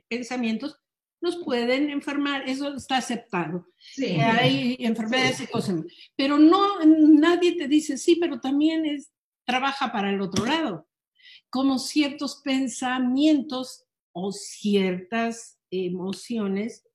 [0.07, 0.79] pensamientos
[1.19, 3.67] nos pueden enfermar, eso está aceptado.
[3.97, 5.83] Hay enfermedades y cosas.
[6.15, 9.11] Pero no, nadie te dice, sí, pero también es,
[9.45, 10.87] trabaja para el otro lado.
[11.49, 16.87] Como ciertos pensamientos o ciertas emociones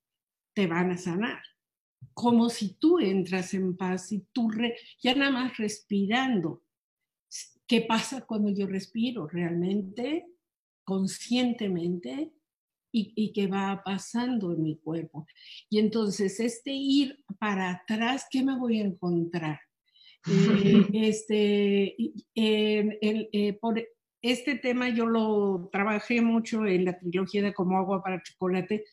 [0.54, 1.42] te van a sanar.
[2.14, 4.50] Como si tú entras en paz y tú
[5.02, 6.62] ya nada más respirando.
[7.66, 10.26] ¿Qué pasa cuando yo respiro realmente,
[10.84, 12.32] conscientemente?
[12.94, 15.26] Y, qué va pasando en mi cuerpo.
[15.70, 19.60] Y entonces este ir para atrás, ¿qué me voy a encontrar?
[20.28, 21.96] Eh, este,
[22.34, 23.82] eh, por
[24.22, 28.84] este tema yo lo trabajé mucho en la trilogía de Como agua para chocolate,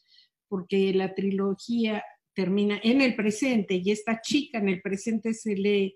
[0.47, 2.03] porque la trilogía
[2.39, 5.95] termina en el presente y esta chica en el presente se le,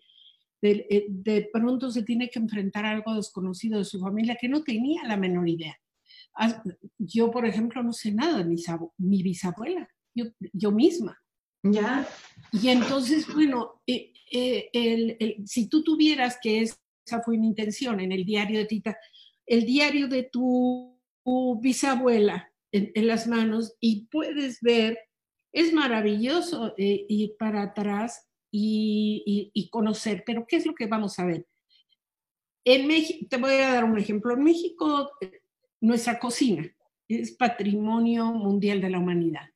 [0.62, 4.62] eh, de, pronto se tiene que enfrentar a algo desconocido de su familia que no
[4.62, 5.80] tenía la menor idea.
[6.36, 6.62] Ah,
[6.98, 8.58] yo, por ejemplo, no sé nada de mi,
[8.98, 11.18] mi bisabuela, yo, yo, misma.
[11.64, 12.06] Ya.
[12.52, 18.12] Y entonces, bueno, eh, eh, el, si tú tuvieras, que esa fue mi intención en
[18.12, 18.98] el diario de Tita,
[19.46, 21.00] el diario de tu
[21.62, 24.98] bisabuela, en, las manos y puedes ver,
[25.54, 31.26] es maravilloso eh, ir para atrás y, conocer, pero ¿qué es lo que vamos a
[31.26, 31.48] ver?
[32.66, 35.12] En México, te voy a dar un ejemplo, en México
[35.82, 36.70] nuestra cocina
[37.08, 39.50] es patrimonio mundial de la humanidad.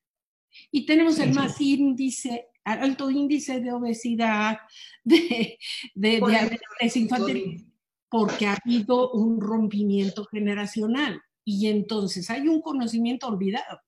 [0.71, 4.59] Y tenemos el más índice alto índice de obesidad,
[5.03, 5.57] de,
[5.95, 7.65] de, diabetes infantil,
[8.09, 11.21] porque ha habido un rompimiento generacional.
[11.45, 13.79] Y entonces hay un conocimiento olvidado,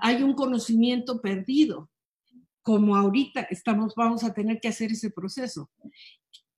[0.00, 1.90] hay un conocimiento perdido.
[2.62, 5.70] como ahorita estamos, vamos a tener que hacer ese proceso.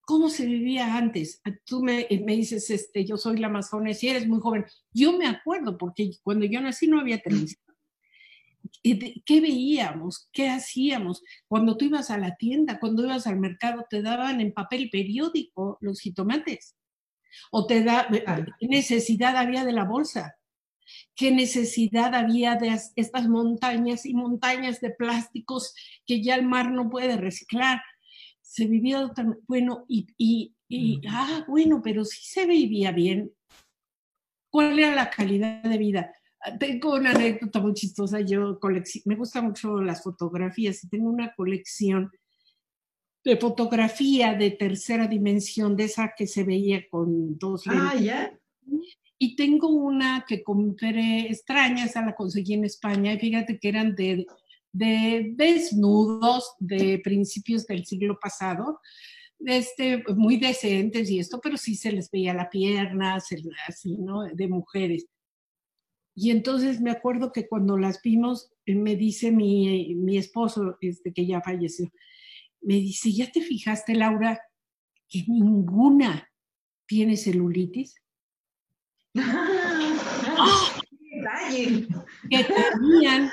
[0.01, 1.41] ¿Cómo se vivía antes?
[1.65, 4.65] Tú me, me dices, este, yo soy la Amazonas y eres muy joven.
[4.93, 7.63] Yo me acuerdo, porque cuando yo nací no había televisión.
[8.83, 10.29] ¿Qué veíamos?
[10.33, 11.23] ¿Qué hacíamos?
[11.47, 15.79] Cuando tú ibas a la tienda, cuando ibas al mercado, te daban en papel periódico
[15.81, 16.77] los jitomates.
[17.53, 18.09] O te da,
[18.59, 20.35] ¿qué necesidad había de la bolsa?
[21.21, 25.75] ¿Qué necesidad había de estas montañas y montañas de plásticos
[26.07, 27.83] que ya el mar no puede reciclar?
[28.41, 29.07] Se vivía,
[29.47, 33.31] bueno, y, y, y ah, bueno, pero sí se vivía bien.
[34.49, 36.11] ¿Cuál era la calidad de vida?
[36.59, 38.23] Tengo una anécdota muy chistosa.
[38.23, 38.59] Yo
[39.05, 42.11] me gustan mucho las fotografías y tengo una colección
[43.23, 48.40] de fotografía de tercera dimensión, de esa que se veía con dos Ah, ya.
[49.23, 53.95] Y tengo una que compré extraña, esa la conseguí en España, y fíjate que eran
[53.95, 54.27] de,
[54.73, 58.81] de desnudos de principios del siglo pasado,
[59.45, 64.23] este, muy decentes y esto, pero sí se les veía la pierna, así, ¿no?
[64.25, 65.07] De mujeres.
[66.15, 71.13] Y entonces me acuerdo que cuando las vimos, eh, me dice mi, mi esposo, este,
[71.13, 71.91] que ya falleció,
[72.63, 74.41] me dice, ¿ya te fijaste, Laura,
[75.11, 76.27] que ninguna
[76.87, 78.00] tiene celulitis?
[82.31, 83.31] Que tenían,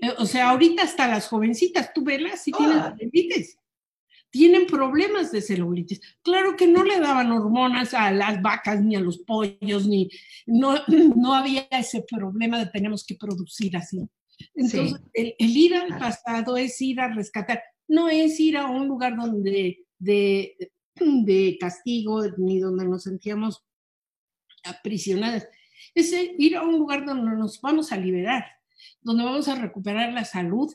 [0.00, 3.58] eh, o sea, ahorita hasta las jovencitas, tú velas y tienen celulitis
[4.36, 6.00] tienen problemas de celulitis.
[6.22, 10.10] Claro que no le daban hormonas a las vacas ni a los pollos, ni
[10.46, 10.74] no,
[11.16, 14.06] no había ese problema de tenemos que producir así.
[14.54, 19.16] Entonces, el, ir al pasado es ir a rescatar, no es ir a un lugar
[19.16, 23.64] donde de, de castigo ni donde nos sentíamos
[24.66, 25.48] aprisionadas,
[25.94, 28.44] es ir a un lugar donde nos vamos a liberar,
[29.00, 30.72] donde vamos a recuperar la salud,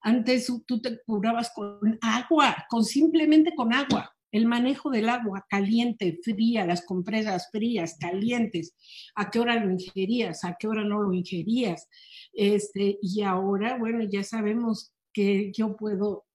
[0.00, 4.14] antes tú te curabas con agua, con simplemente con agua.
[4.30, 8.74] El manejo del agua caliente, fría, las compresas frías, calientes,
[9.14, 11.88] a qué hora lo ingerías, a qué hora no lo ingerías.
[12.34, 16.27] Este, y ahora, bueno, ya sabemos que yo puedo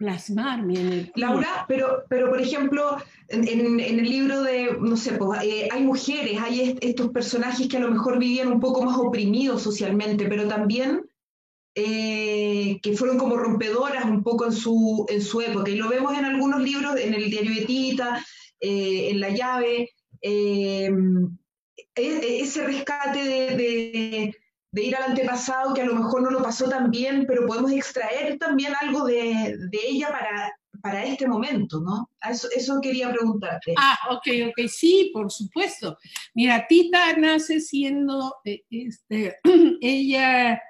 [0.00, 1.12] plasmar mi energía.
[1.14, 2.96] Laura, pero, pero por ejemplo,
[3.28, 7.80] en, el libro de, no sé, pues, eh, hay mujeres, hay estos personajes que a
[7.80, 11.02] lo mejor vivían un poco más oprimidos socialmente, pero también
[11.74, 15.70] eh, que fueron como rompedoras un poco en su, en su época.
[15.70, 18.24] Y lo vemos en algunos libros, en el diario de Tita,
[18.58, 19.90] eh, en La llave,
[20.22, 20.90] e,
[21.94, 24.34] e, ese rescate de,
[24.72, 28.38] ir al antepasado que a lo mejor no lo pasó tan bien, pero podemos extraer
[28.38, 32.10] también algo de, de ella para, para este momento, ¿no?
[32.28, 33.74] Eso, eso, quería preguntarte.
[33.76, 35.98] Ah, ok, ok, sí, por supuesto.
[36.34, 39.36] Mira, Tita nace siendo, este,
[39.80, 40.62] ella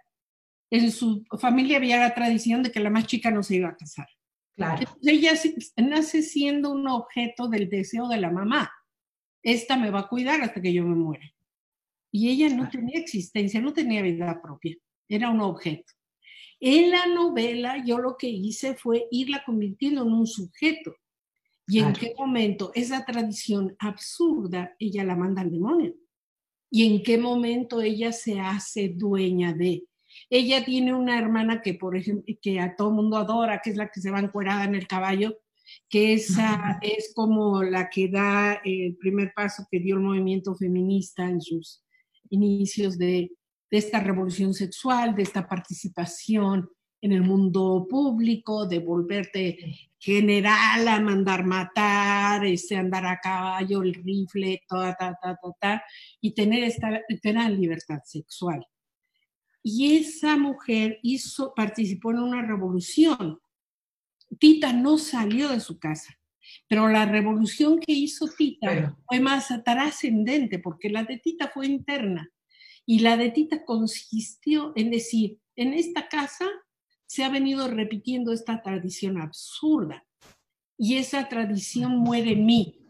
[0.70, 3.76] en su familia había la tradición de que la más chica no se iba a
[3.76, 4.08] casar.
[4.54, 4.90] Claro.
[5.02, 5.32] ella
[5.76, 8.70] nace siendo un objeto del deseo de la mamá.
[9.42, 11.24] Esta me va a cuidar hasta que yo me muera.
[12.12, 14.76] Y ella no tenía existencia, no tenía vida propia,
[15.08, 15.92] era un objeto.
[16.58, 20.94] En la novela yo lo que hice fue irla convirtiendo en un sujeto.
[21.66, 25.94] ¿Y en qué momento esa tradición absurda ella la manda al demonio?
[26.68, 29.84] ¿Y en qué momento ella se hace dueña de?
[30.28, 33.88] Ella tiene una hermana que, por ejemplo, que a todo mundo adora, que es la
[33.88, 35.38] que se va encuerada en el caballo,
[35.88, 41.24] que esa es como la que da el primer paso que dio el movimiento feminista
[41.24, 41.82] en sus
[42.30, 43.30] inicios de,
[43.70, 46.68] esta revolución sexual, de esta participación
[47.00, 53.94] en el mundo público, de volverte general a mandar matar, este, andar a caballo, el
[53.94, 55.84] rifle, ta, ta, ta, ta, ta,
[56.20, 58.66] y tener esta tener libertad sexual.
[59.62, 63.38] Y esa mujer hizo, participó en una revolución.
[64.38, 66.18] Tita no salió de su casa,
[66.68, 72.30] pero la revolución que hizo Tita fue más trascendente, porque la de Tita fue interna.
[72.86, 76.48] Y la de Tita consistió en decir, en esta casa
[77.06, 80.06] se ha venido repitiendo esta tradición absurda
[80.78, 82.80] y esa tradición muere en mí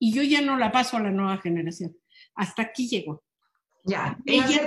[0.00, 1.96] y yo ya no la paso a la nueva generación.
[2.34, 3.22] Hasta aquí llegó.
[3.84, 4.66] Ya, ella,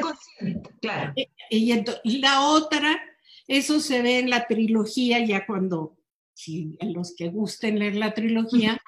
[0.79, 1.13] claro.
[1.15, 2.99] E, ella, y la otra,
[3.47, 5.97] eso se ve en la trilogía, ya cuando,
[6.33, 8.79] si los que gusten leer la trilogía,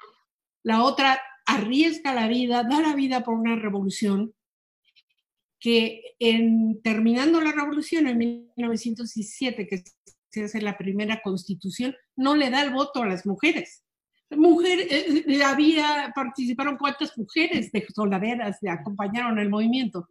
[0.62, 4.34] la otra arriesga la vida, da la vida por una revolución
[5.58, 8.18] que en, terminando la revolución en
[8.56, 9.84] 1917, que
[10.30, 13.86] se hace la primera constitución, no le da el voto a las mujeres
[14.34, 20.08] mujer, eh, eh, había, participaron cuántas mujeres de soldaderas, de acompañaron el movimiento.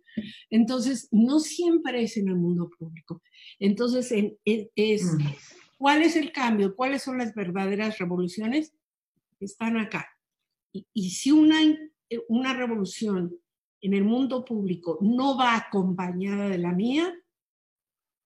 [0.49, 3.21] Entonces, no siempre es en el mundo público.
[3.59, 4.13] Entonces,
[4.45, 5.19] es, mm.
[5.77, 6.75] ¿Cuál es el cambio?
[6.75, 8.73] ¿Cuáles son las verdaderas revoluciones?
[9.39, 10.07] Están acá.
[10.71, 11.59] Y, y si una,
[12.29, 13.37] una revolución
[13.81, 17.13] en el mundo público no va acompañada de la mía,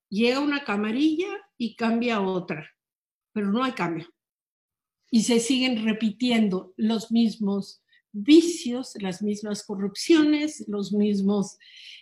[0.10, 2.70] llega una camarilla y cambia otra,
[3.34, 4.08] pero no hay cambio.
[5.12, 11.58] Y se siguen repitiendo los mismos vicios, las mismas corrupciones, los mismos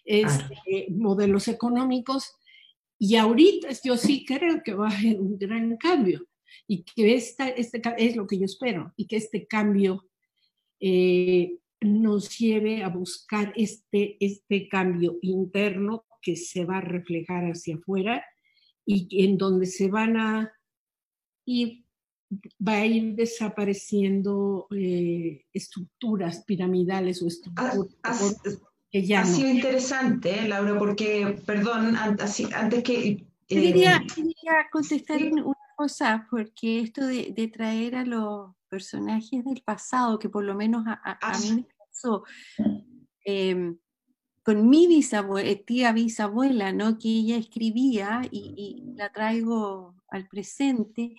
[0.05, 2.35] este, modelos económicos.
[2.99, 6.27] Y ahorita yo sí creo que va a haber un gran cambio
[6.67, 10.07] y que esta, este es lo que yo espero y que este cambio
[10.79, 17.75] eh, nos lleve a buscar este, este cambio interno que se va a reflejar hacia
[17.75, 18.25] afuera
[18.85, 20.51] y en donde se van a
[21.45, 21.85] ir,
[22.65, 27.77] va a ir desapareciendo eh, estructuras piramidales o estructuras
[28.43, 28.49] que
[29.05, 32.43] ya ha sido interesante, ¿eh, Laura, porque, perdón, antes
[32.83, 33.09] que...
[33.09, 34.03] Eh, quería,
[34.71, 40.55] contestar una cosa, porque esto de, traer a los personajes del pasado, que por lo
[40.55, 42.23] menos a, a, ah, mí me pasó,
[43.25, 43.75] eh,
[44.47, 46.97] con mi bisabuela, eh, tía bisabuela, ¿no?
[46.97, 51.15] que ella escribía y, la traigo al presente,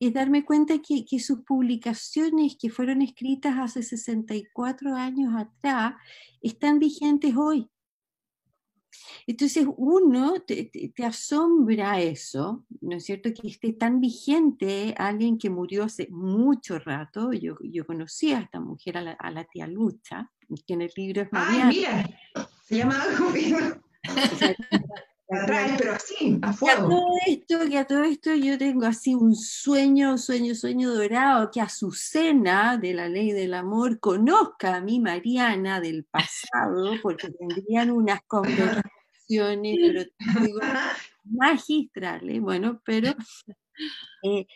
[0.00, 5.94] es darme cuenta que, que, sus publicaciones que fueron escritas hace 64 años atrás
[6.40, 7.68] están vigentes hoy.
[9.26, 10.70] Entonces uno te,
[11.04, 13.30] asombra eso, ¿no es cierto?
[13.32, 17.32] Que esté tan vigente alguien que murió hace mucho rato.
[17.32, 20.30] Yo, yo conocí a esta mujer, a la, tía Lucha,
[20.66, 21.68] que en el libro es Mariana.
[21.68, 22.10] ¡Ay, mira!
[22.64, 23.02] Se llama
[25.34, 26.88] algo pero así, a fuego.
[26.88, 31.60] todo esto, que a todo esto yo tengo así un sueño, sueño, sueño dorado, que
[31.60, 38.20] Azucena de la ley del amor conozca a mi Mariana del pasado, porque tendrían unas
[38.26, 40.04] conversaciones, pero
[40.48, 40.60] digo,
[41.24, 43.14] magistrales, bueno, pero
[44.22, 44.46] eh,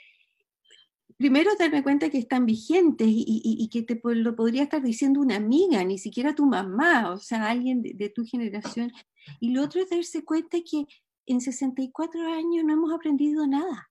[1.17, 5.83] primero darme cuenta que están vigentes y, que te lo podría estar diciendo una amiga,
[5.85, 8.93] ni siquiera tu mamá, o sea, alguien de, tu generación.
[9.41, 10.87] Y lo otro es darse cuenta que
[11.27, 13.91] en 64 años no hemos aprendido nada,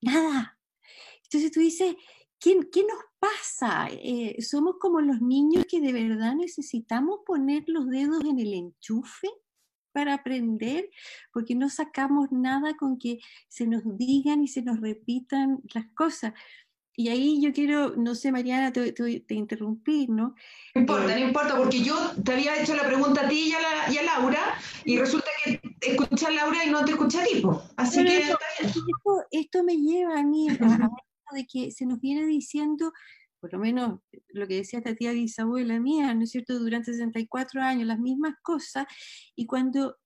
[0.00, 0.58] nada.
[1.24, 1.94] Entonces tú dices,
[2.38, 3.88] ¿qué, qué nos pasa?
[3.90, 9.28] Eh, ¿Somos como los niños que de verdad necesitamos poner los dedos en el enchufe?
[9.94, 10.90] Para aprender,
[11.32, 16.34] porque no sacamos nada con que se nos digan y se nos repitan las cosas.
[16.96, 20.34] Y ahí yo quiero, no sé, Mariana, te, te, interrumpí, ¿no?
[20.74, 23.60] No importa, no importa, porque yo te había hecho la pregunta a ti y a,
[23.60, 27.24] la, y a Laura, y resulta que escucha a Laura y no te escucha a
[27.24, 27.42] ti,
[27.76, 28.18] así que...
[28.18, 28.38] Esto,
[29.30, 32.92] esto, me lleva a mí a, a de que se nos viene diciendo
[33.44, 37.60] por lo menos lo que decía esta tía bisabuela mía, ¿no es cierto?, durante 64
[37.60, 38.86] años, las mismas cosas,
[39.36, 39.98] y cuando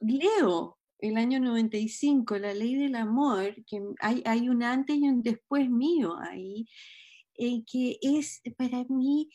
[0.00, 5.22] leo el año 95, la ley del amor, que hay, hay un antes y un
[5.22, 6.66] después mío ahí,
[7.34, 9.28] eh, que es para mí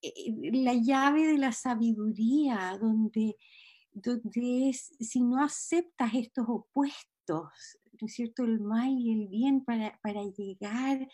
[0.00, 3.36] eh, la llave de la sabiduría, donde,
[3.92, 7.50] donde es, si no aceptas estos opuestos,
[8.00, 11.06] ¿no es cierto?, el mal y el bien para, para llegar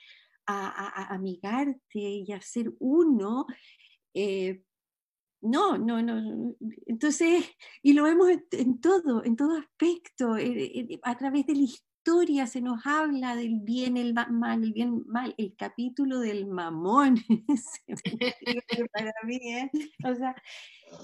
[0.46, 3.46] a, amigarte y a ser uno,
[4.14, 4.62] eh,
[5.42, 6.54] no, no, no.
[6.86, 7.44] Entonces,
[7.82, 12.46] y lo vemos en, todo, en todo aspecto, eh, eh, a través de la historia
[12.46, 17.16] se nos habla del bien, el mal, el bien, mal, el capítulo del mamón,
[18.92, 19.40] para mí,
[20.04, 20.34] o sea,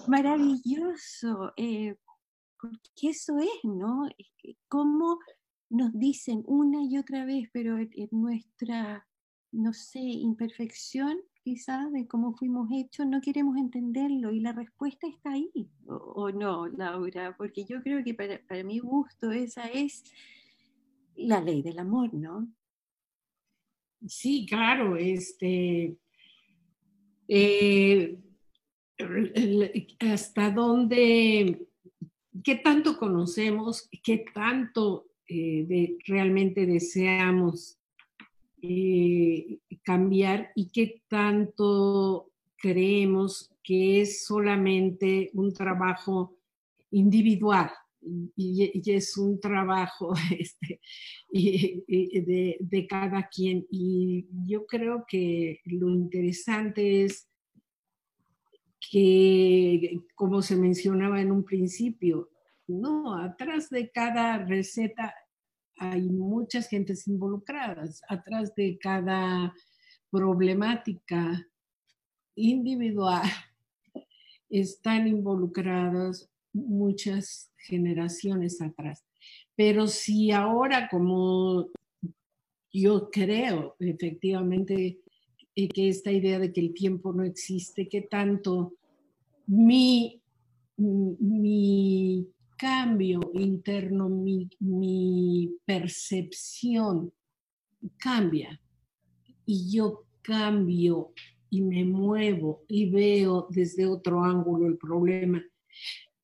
[0.07, 1.53] maravilloso,
[2.61, 4.09] porque eso es, ¿no?
[4.69, 5.19] Cómo
[5.71, 9.07] nos dicen una y otra vez, pero en nuestra
[9.53, 15.33] no sé, imperfección quizás de cómo fuimos hechos, no queremos entenderlo y la respuesta está
[15.33, 15.51] ahí,
[15.87, 20.05] o, no, Laura, porque yo creo que para, mi gusto esa es
[21.17, 22.49] la ley del amor, ¿no?
[24.07, 25.97] Sí, claro, este,
[27.29, 28.19] eh,
[30.01, 31.67] hasta dónde,
[32.43, 37.82] qué tanto conocemos, qué tanto eh, realmente deseamos
[38.63, 46.37] eh, cambiar y qué tanto creemos que es solamente un trabajo
[46.91, 47.71] individual
[48.37, 50.81] y, es un trabajo este,
[51.33, 53.67] de, de, cada quien.
[53.71, 57.29] Y yo creo que lo interesante es
[58.91, 62.31] que, como se mencionaba en un principio,
[62.67, 65.15] no, atrás de cada receta
[65.83, 68.03] hay muchas gentes involucradas.
[68.09, 69.53] Atrás de cada
[70.11, 71.45] problemática
[72.37, 73.23] individual
[74.49, 79.05] están involucradas muchas generaciones atrás.
[79.57, 81.69] Pero si ahora como
[82.73, 85.01] yo creo efectivamente
[85.55, 88.75] eh, que esta idea de que el tiempo no existe, que tanto
[89.47, 90.23] mi,
[90.77, 92.29] mi
[92.63, 97.13] cambio interno, mi, percepción
[97.97, 98.61] cambia
[99.45, 101.13] y yo cambio
[101.51, 105.45] y me muevo y veo desde otro ángulo el problema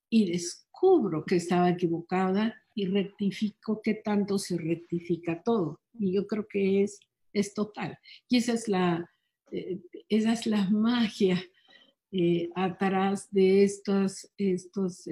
[0.09, 5.80] y descubro que estaba equivocada y rectifico que tanto se rectifica todo.
[5.93, 7.01] Y yo creo que es,
[7.32, 7.99] es total.
[8.28, 9.11] Y esa es la,
[9.51, 11.43] eh, esa es la magia
[12.12, 15.09] eh, atrás de estos, estos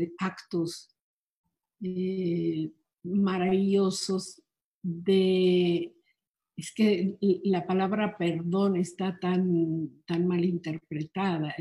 [1.83, 2.71] eh,
[3.03, 4.43] maravillosos
[4.83, 5.93] de...
[6.57, 11.55] Es que la palabra perdón está tan, tan mal interpretada.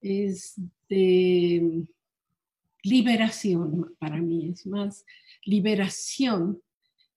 [0.00, 0.54] es
[0.88, 1.84] de
[2.84, 5.04] liberación para mí, es más
[5.44, 6.62] liberación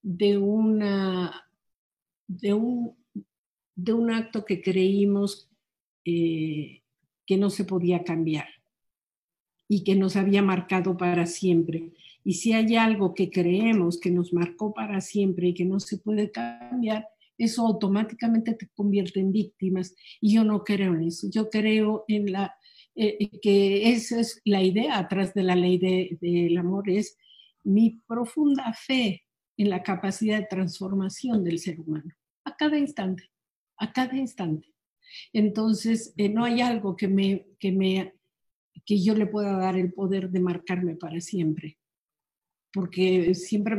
[0.02, 1.46] de una
[2.28, 2.96] de un,
[3.76, 5.50] de un acto que creímos
[6.06, 6.82] eh,
[7.26, 8.48] que no se podía cambiar
[9.70, 11.94] y que nos había marcado para siempre.
[12.26, 16.00] Y si hay algo que creemos que nos marcó para siempre y que no se
[16.00, 17.08] puede cambiar,
[17.38, 19.96] eso automáticamente te convierte en víctimas.
[20.20, 21.28] Y yo no creo en eso.
[21.32, 22.54] Yo creo en la
[23.02, 27.18] eh, que esa es la idea atrás de la ley del amor, es
[27.64, 29.24] mi profunda fe
[29.56, 32.12] en la capacidad de transformación del ser humano,
[32.44, 33.24] a cada instante,
[33.78, 34.68] a cada instante.
[35.32, 38.16] Entonces, eh, no hay algo que, me, que, me,
[38.86, 41.78] que yo le pueda dar el poder de marcarme para siempre,
[42.74, 43.78] porque siempre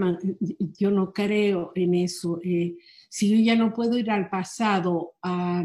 [0.78, 2.40] yo no creo en eso.
[2.42, 2.76] Eh,
[3.08, 5.64] si yo ya no puedo ir al pasado a,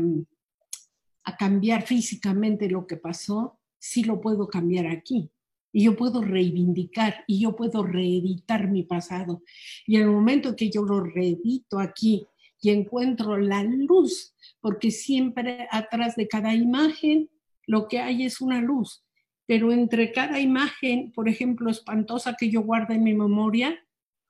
[1.23, 5.29] a cambiar físicamente lo que pasó, sí lo puedo cambiar aquí.
[5.71, 9.43] Y yo puedo reivindicar y yo puedo reeditar mi pasado.
[9.86, 12.25] Y en el momento que yo lo reedito aquí
[12.61, 17.29] y encuentro la luz, porque siempre atrás de cada imagen
[17.67, 19.05] lo que hay es una luz.
[19.45, 23.77] Pero entre cada imagen, por ejemplo, espantosa que yo guardo en mi memoria,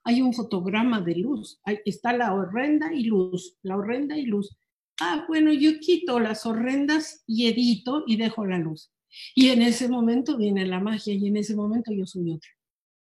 [0.03, 1.59] hay un fotograma de luz.
[1.63, 4.57] Ahí está la horrenda y luz, la horrenda y luz
[4.99, 8.91] ah, bueno, yo quito las horrendas y edito y dejo la luz.
[9.33, 12.49] Y en ese momento viene la magia y en ese momento yo soy otra.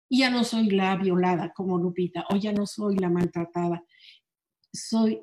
[0.08, 3.84] Y ya no soy la violada como Lupita o ya no soy la maltratada.
[4.72, 5.20] Soy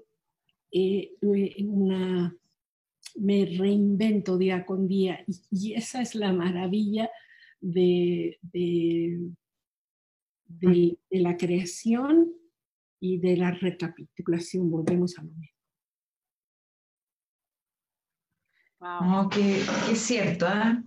[0.72, 2.36] eh, una,
[3.16, 7.10] me reinvento día con día y, esa es la maravilla
[7.62, 9.20] de, de,
[10.48, 12.34] de, la creación
[13.00, 14.70] y de la recapitulación.
[14.70, 15.56] Volvemos a lo mismo.
[18.80, 19.62] No, que,
[19.92, 20.84] es cierto, ¿eh?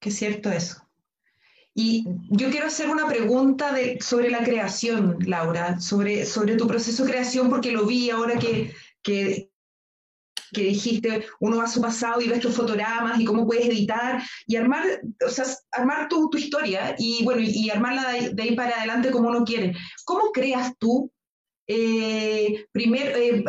[0.00, 0.86] Que es cierto eso.
[1.74, 7.04] Y yo quiero hacer una pregunta de, sobre la creación, Laura, sobre, sobre tu proceso
[7.04, 9.51] de creación, porque lo vi ahora que, que,
[10.52, 14.22] que dijiste, uno va a su pasado y ves tus fotogramas y cómo puedes editar
[14.46, 14.84] y armar,
[15.24, 19.28] o sea, armar tu, tu historia y bueno, y, armarla de, ahí para adelante como
[19.28, 19.74] uno quiere.
[20.04, 21.10] ¿Cómo creas tú?
[21.66, 23.44] Eh, primero, eh,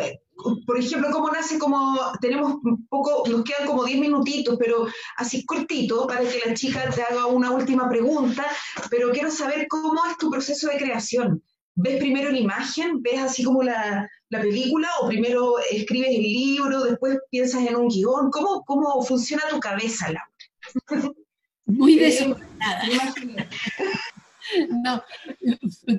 [0.66, 2.56] por ejemplo, cómo nace como, tenemos
[2.88, 4.86] poco, nos quedan como 10 minutitos, pero
[5.16, 8.44] así cortito, para que la chica te haga una última pregunta,
[8.90, 11.42] pero quiero saber cómo es tu proceso de creación.
[11.76, 13.02] ¿Ves primero la imagen?
[13.02, 14.88] ¿Ves así como la, la película?
[15.00, 18.30] ¿O primero escribes el libro, después piensas en un guion?
[18.30, 20.30] ¿Cómo, cómo funciona tu cabeza, Laura?
[21.66, 22.82] Muy eh, desordenada.
[24.68, 25.02] No,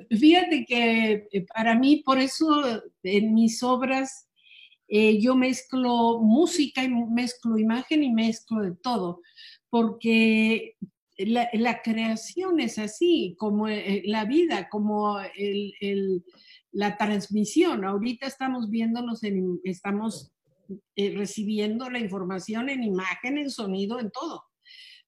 [0.08, 2.62] fíjate que eh, para mí, por eso
[3.02, 4.28] en mis obras
[4.86, 9.20] eh, yo mezclo música y mezclo imagen y mezclo de todo,
[9.68, 10.76] porque
[11.18, 15.18] la, creación es así, como eh, la vida, como
[16.72, 17.84] la transmisión.
[17.84, 20.32] Ahorita estamos viéndonos, en, estamos
[20.94, 24.44] eh, recibiendo la información en imagen, en sonido, en todo.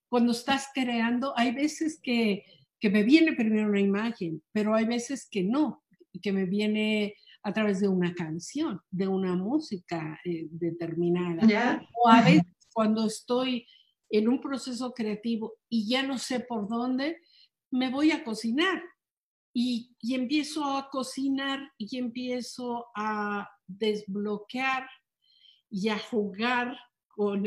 [0.09, 2.45] Cuando estás creando, hay veces que,
[2.81, 5.83] que me viene primero una imagen, pero hay veces que no,
[6.23, 11.83] que me viene a través de una canción, de una música eh, determinada.
[11.95, 13.67] O a veces cuando estoy
[14.11, 17.21] en un proceso creativo y ya no sé por dónde,
[17.71, 18.83] me voy a cocinar
[19.55, 24.89] y, empiezo a cocinar y empiezo a desbloquear
[25.71, 26.77] y a jugar
[27.09, 27.45] con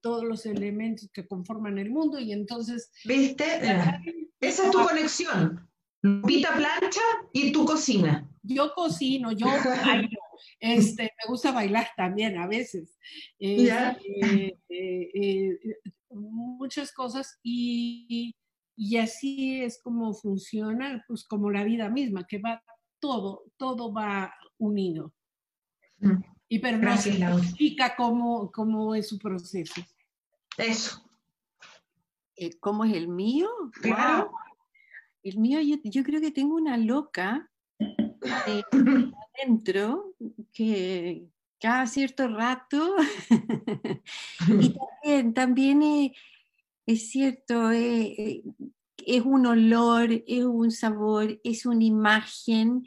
[0.00, 2.92] todos los elementos que conforman el mundo y entonces...
[3.04, 3.44] ¿Viste?
[4.40, 5.68] Esa es tu conexión.
[6.26, 10.08] Pita plancha y tu cocina yo cocino, yo bailo,
[10.60, 12.98] este, me gusta bailar también a veces,
[13.38, 15.58] este, eh, eh,
[16.10, 18.34] muchas cosas y,
[18.76, 22.62] Y así es como funciona, pues como la vida misma, que va
[22.98, 25.12] todo, todo va unido.
[25.98, 26.22] Mm.
[26.48, 26.92] Y pero no
[27.38, 29.80] explica cómo, cómo es su proceso.
[30.58, 31.02] Eso.
[32.36, 33.48] Eh, ¿Cómo es el mío?
[33.80, 34.32] Claro.
[35.22, 37.50] El mío, yo, creo que tengo una loca
[38.46, 38.62] eh,
[39.42, 40.14] adentro
[40.52, 41.26] que
[41.60, 42.96] cada cierto rato,
[44.48, 46.12] y también, también eh,
[46.86, 52.86] es cierto, es un olor, es un sabor, es una imagen,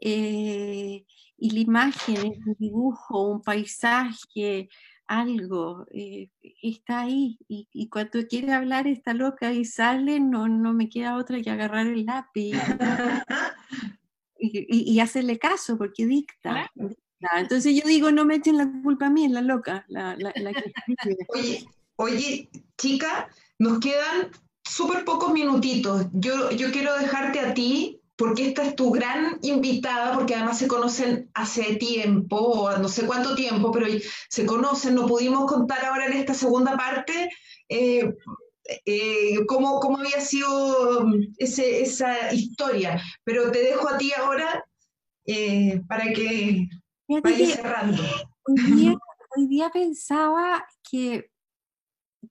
[0.00, 4.68] y la imagen es un dibujo, un paisaje,
[5.10, 6.30] algo, eh,
[6.62, 7.36] está ahí.
[7.48, 11.88] Y, cuando quiere hablar está loca y sale, no, no me queda otra que agarrar
[11.88, 12.52] el lápiz
[14.40, 16.70] y, hacerle caso porque dicta.
[17.36, 20.16] Entonces yo digo, no me echen la culpa a mí, es la loca, la,
[21.28, 21.66] oye,
[21.96, 23.28] oye, chica,
[23.58, 24.30] nos quedan
[24.64, 26.06] súper pocos minutitos.
[26.12, 30.68] Yo, yo quiero dejarte a ti porque esta es tu gran invitada, porque además se
[30.68, 33.86] conocen hace tiempo, no sé cuánto tiempo, pero
[34.28, 37.30] se conocen, no pudimos contar ahora en esta segunda parte
[37.70, 38.14] eh,
[38.84, 41.06] eh, cómo, había sido
[41.38, 44.64] esa historia, pero te dejo a ti ahora
[45.26, 46.68] eh, para que
[47.22, 48.02] vayas cerrando.
[49.36, 51.30] hoy día pensaba que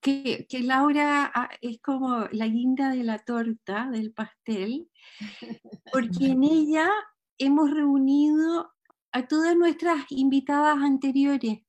[0.01, 4.89] que, Laura ah, es como la guinda de la torta, del pastel,
[5.91, 6.89] porque en ella
[7.37, 8.71] hemos reunido
[9.11, 11.59] a todas nuestras invitadas anteriores.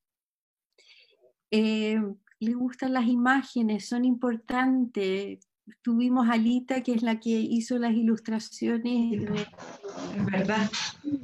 [1.49, 1.99] Eh,
[2.41, 5.47] le gustan las imágenes, son importantes,
[5.83, 9.47] tuvimos a Alita, que es la que hizo las ilustraciones de,
[10.31, 10.69] verdad.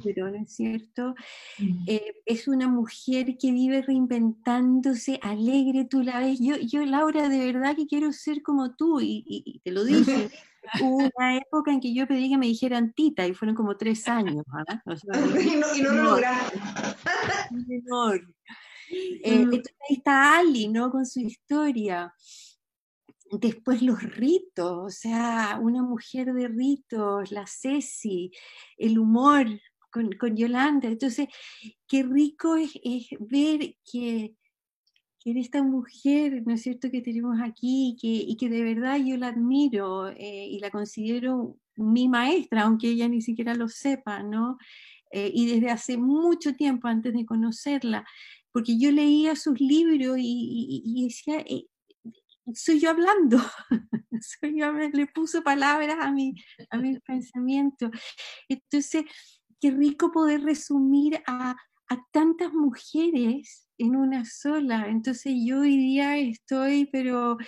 [0.04, 1.16] Pero, ¿no es cierto?
[1.58, 1.84] Mm.
[1.88, 6.38] Eh, es una mujer que vive reinventándose, alegre, tú la ves.
[6.40, 10.30] Yo, yo Laura, de verdad que quiero ser como tú, y, te lo dije.
[10.82, 14.06] Hubo una época en que yo pedí que me dijeran Tita y fueron como tres
[14.06, 14.44] años.
[14.52, 14.82] ¿ah?
[15.42, 16.60] y, no, y no lo lograste.
[18.90, 19.42] Eh, mm.
[19.42, 20.90] entonces ahí está Ali, ¿no?
[20.90, 22.12] Con su historia
[23.30, 28.30] después los ritos, o sea, una mujer de ritos, la Ceci,
[28.76, 29.46] el humor
[29.90, 30.88] con, Yolanda.
[30.88, 31.28] Entonces,
[31.86, 32.72] qué rico es,
[33.20, 34.34] ver que,
[35.20, 39.16] que, esta mujer, ¿no es cierto?, que tenemos aquí que, y que de verdad yo
[39.16, 44.58] la admiro eh, y la considero mi maestra, aunque ella ni siquiera lo sepa, ¿no?
[45.10, 48.04] Eh, y desde hace mucho tiempo antes de conocerla,
[48.52, 51.66] porque yo leía sus libros y, decía, eh,
[52.54, 53.38] soy yo hablando,
[54.40, 56.34] soy yo, le puso palabras a mi,
[56.70, 57.90] a mi pensamiento.
[58.48, 59.04] Entonces,
[59.60, 61.56] qué rico poder resumir a,
[61.88, 64.86] a tantas mujeres en una sola.
[64.88, 67.38] Entonces yo hoy día estoy, pero,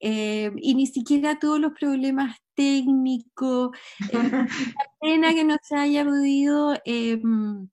[0.00, 3.70] eh, y ni siquiera todos los problemas técnicos,
[4.12, 4.12] eh,
[5.00, 7.68] pena que no se haya podido em,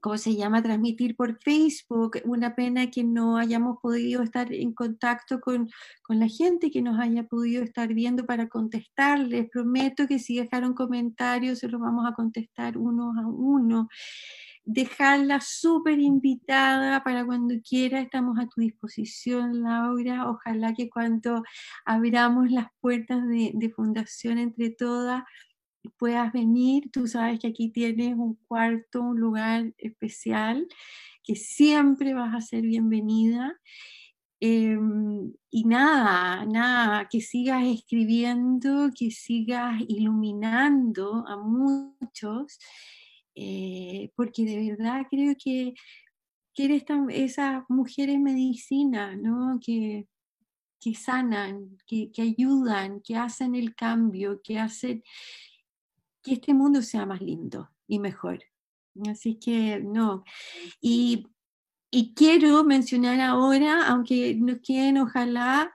[0.00, 2.20] ¿cómo se llama?, transmitir por Facebook.
[2.24, 5.68] Una pena que no hayamos podido estar en contacto con,
[6.02, 9.48] con, la gente, que nos haya podido estar viendo para contestarles.
[9.50, 13.88] Prometo que si dejaron comentarios se los vamos a contestar uno a uno.
[14.64, 20.28] Dejarla súper invitada para cuando quiera, estamos a tu disposición, Laura.
[20.28, 21.42] Ojalá que cuando
[21.86, 25.22] abramos las puertas de, de Fundación entre todas,
[25.96, 26.90] puedas venir.
[26.92, 30.66] Tú sabes que aquí tienes un cuarto, un lugar especial,
[31.22, 33.58] que siempre vas a ser bienvenida.
[34.40, 42.58] Em, y nada, nada, que sigas escribiendo, que sigas iluminando a muchos,
[43.34, 45.74] eh, porque de verdad creo que,
[46.54, 49.58] que eres esas mujeres medicina, ¿no?
[49.60, 50.06] Que,
[50.80, 55.02] que sanan, que, que, ayudan, que hacen el cambio, que hacen
[56.28, 58.40] que este mundo sea más lindo y mejor.
[59.08, 60.24] Así que no.
[60.80, 61.26] Y,
[62.14, 65.72] quiero mencionar ahora, aunque nos queden ojalá,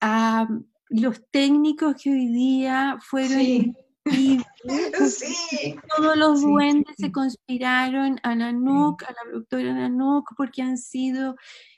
[0.00, 0.48] a
[0.90, 3.74] los técnicos que hoy día fueron sí.
[5.96, 11.36] Todos los duendes se conspiraron a Nanuk, a la doctora Nanuk, porque han sido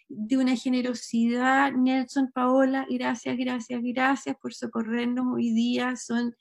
[0.09, 1.73] de una generosidad.
[1.73, 5.97] Nelson, Paola, gracias, gracias, gracias por socorrernos hoy día.
[5.97, 6.35] Son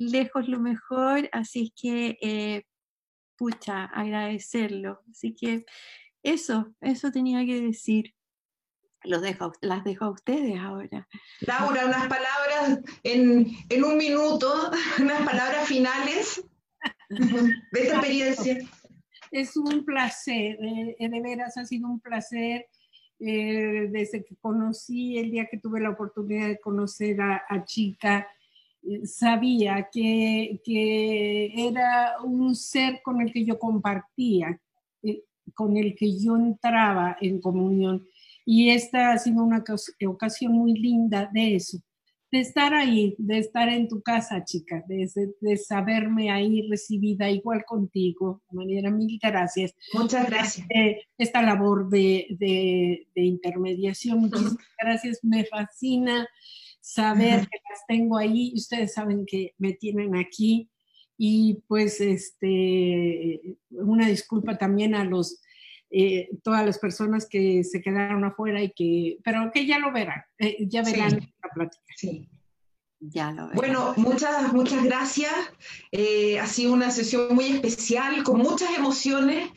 [0.00, 2.64] lejos lo mejor, así es que, eh,
[3.36, 5.02] pucha, agradecerlo.
[5.10, 5.64] Así que
[6.22, 8.14] eso, eso tenía que decir.
[9.02, 11.08] Los dejo, las dejo a ustedes ahora.
[11.40, 14.70] Laura, unas palabras en, un minuto,
[15.00, 16.44] unas palabras finales
[17.08, 18.58] de esta experiencia.
[19.30, 22.66] Es un placer, de, de veras ha sido un placer
[23.22, 28.30] eh, desde que conocí, el día que tuve la oportunidad de conocer a, Chica, eh,
[29.04, 34.60] sabía que, que, era un ser con el que yo compartía,
[35.02, 35.22] eh,
[35.54, 38.06] con el que yo entraba en comunión.
[38.44, 39.62] Y esta ha sido una
[40.06, 41.78] ocasión muy linda de eso
[42.30, 48.42] de estar ahí, de estar en tu casa, chica, de, saberme ahí recibida igual contigo.
[48.52, 49.74] María, mil gracias.
[49.92, 50.66] Muchas gracias.
[50.68, 55.18] Este, esta labor de, intermediación, muchas gracias.
[55.22, 56.28] Me fascina
[56.80, 58.52] saber que las tengo ahí.
[58.54, 60.70] Ustedes saben que me tienen aquí.
[61.16, 65.42] Y pues, este, una disculpa también a los
[65.92, 70.22] eh, todas las personas que se quedaron afuera y que, pero que ya lo verán,
[70.38, 71.82] eh, ya verán la plática.
[71.96, 72.28] Sí.
[73.00, 73.56] Ya lo verán.
[73.56, 75.32] Bueno, muchas, muchas gracias.
[75.90, 79.50] Eh, ha sido una sesión muy especial, con muchas emociones,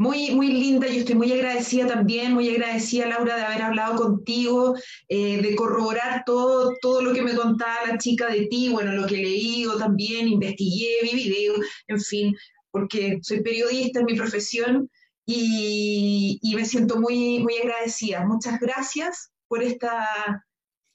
[0.00, 0.86] muy, muy linda.
[0.86, 4.74] Yo estoy muy agradecida también, muy agradecida, Laura, de haber hablado contigo,
[5.10, 9.16] de corroborar todo, todo lo que me contaba la chica de ti, bueno, lo que
[9.16, 12.34] he leído también, investigué, vi videos, en fin,
[12.70, 14.90] porque soy periodista en mi profesión
[15.26, 18.24] y, me siento muy, muy agradecida.
[18.24, 20.46] Muchas gracias por esta,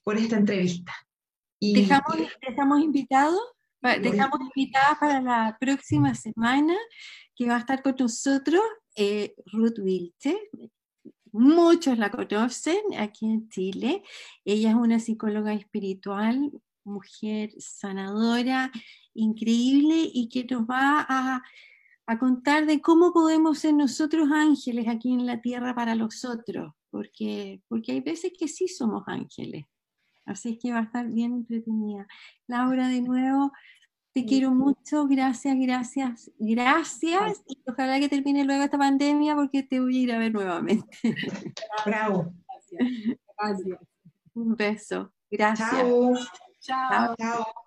[0.02, 0.92] por esta entrevista.
[1.60, 3.40] Y, dejamos, dejamos invitados,
[4.02, 6.74] dejamos invitadas para la próxima semana
[7.36, 8.62] que va a estar con nosotros
[8.96, 10.36] eh, Ruth Wilche.
[11.32, 14.02] Muchos la conocen aquí en Chile.
[14.44, 16.50] Ella es una psicóloga espiritual,
[16.84, 18.72] mujer sanadora,
[19.14, 21.42] increíble y que nos va a
[22.06, 26.72] a contar de cómo podemos ser nosotros ángeles aquí en la tierra para los otros,
[26.90, 29.64] porque, porque hay veces que sí somos ángeles.
[30.24, 32.06] Así que va a estar bien entretenida.
[32.46, 33.52] Laura, de nuevo,
[34.16, 37.42] te quiero mucho, gracias, gracias, gracias.
[37.46, 40.88] Y ojalá que termine luego esta pandemia porque te voy a ir a ver nuevamente.
[41.84, 42.32] Bravo.
[43.36, 43.78] Gracias.
[44.32, 45.12] Un beso.
[45.30, 45.70] Gracias.
[45.70, 46.14] Chao.
[46.60, 47.16] Chao.
[47.16, 47.65] Chao.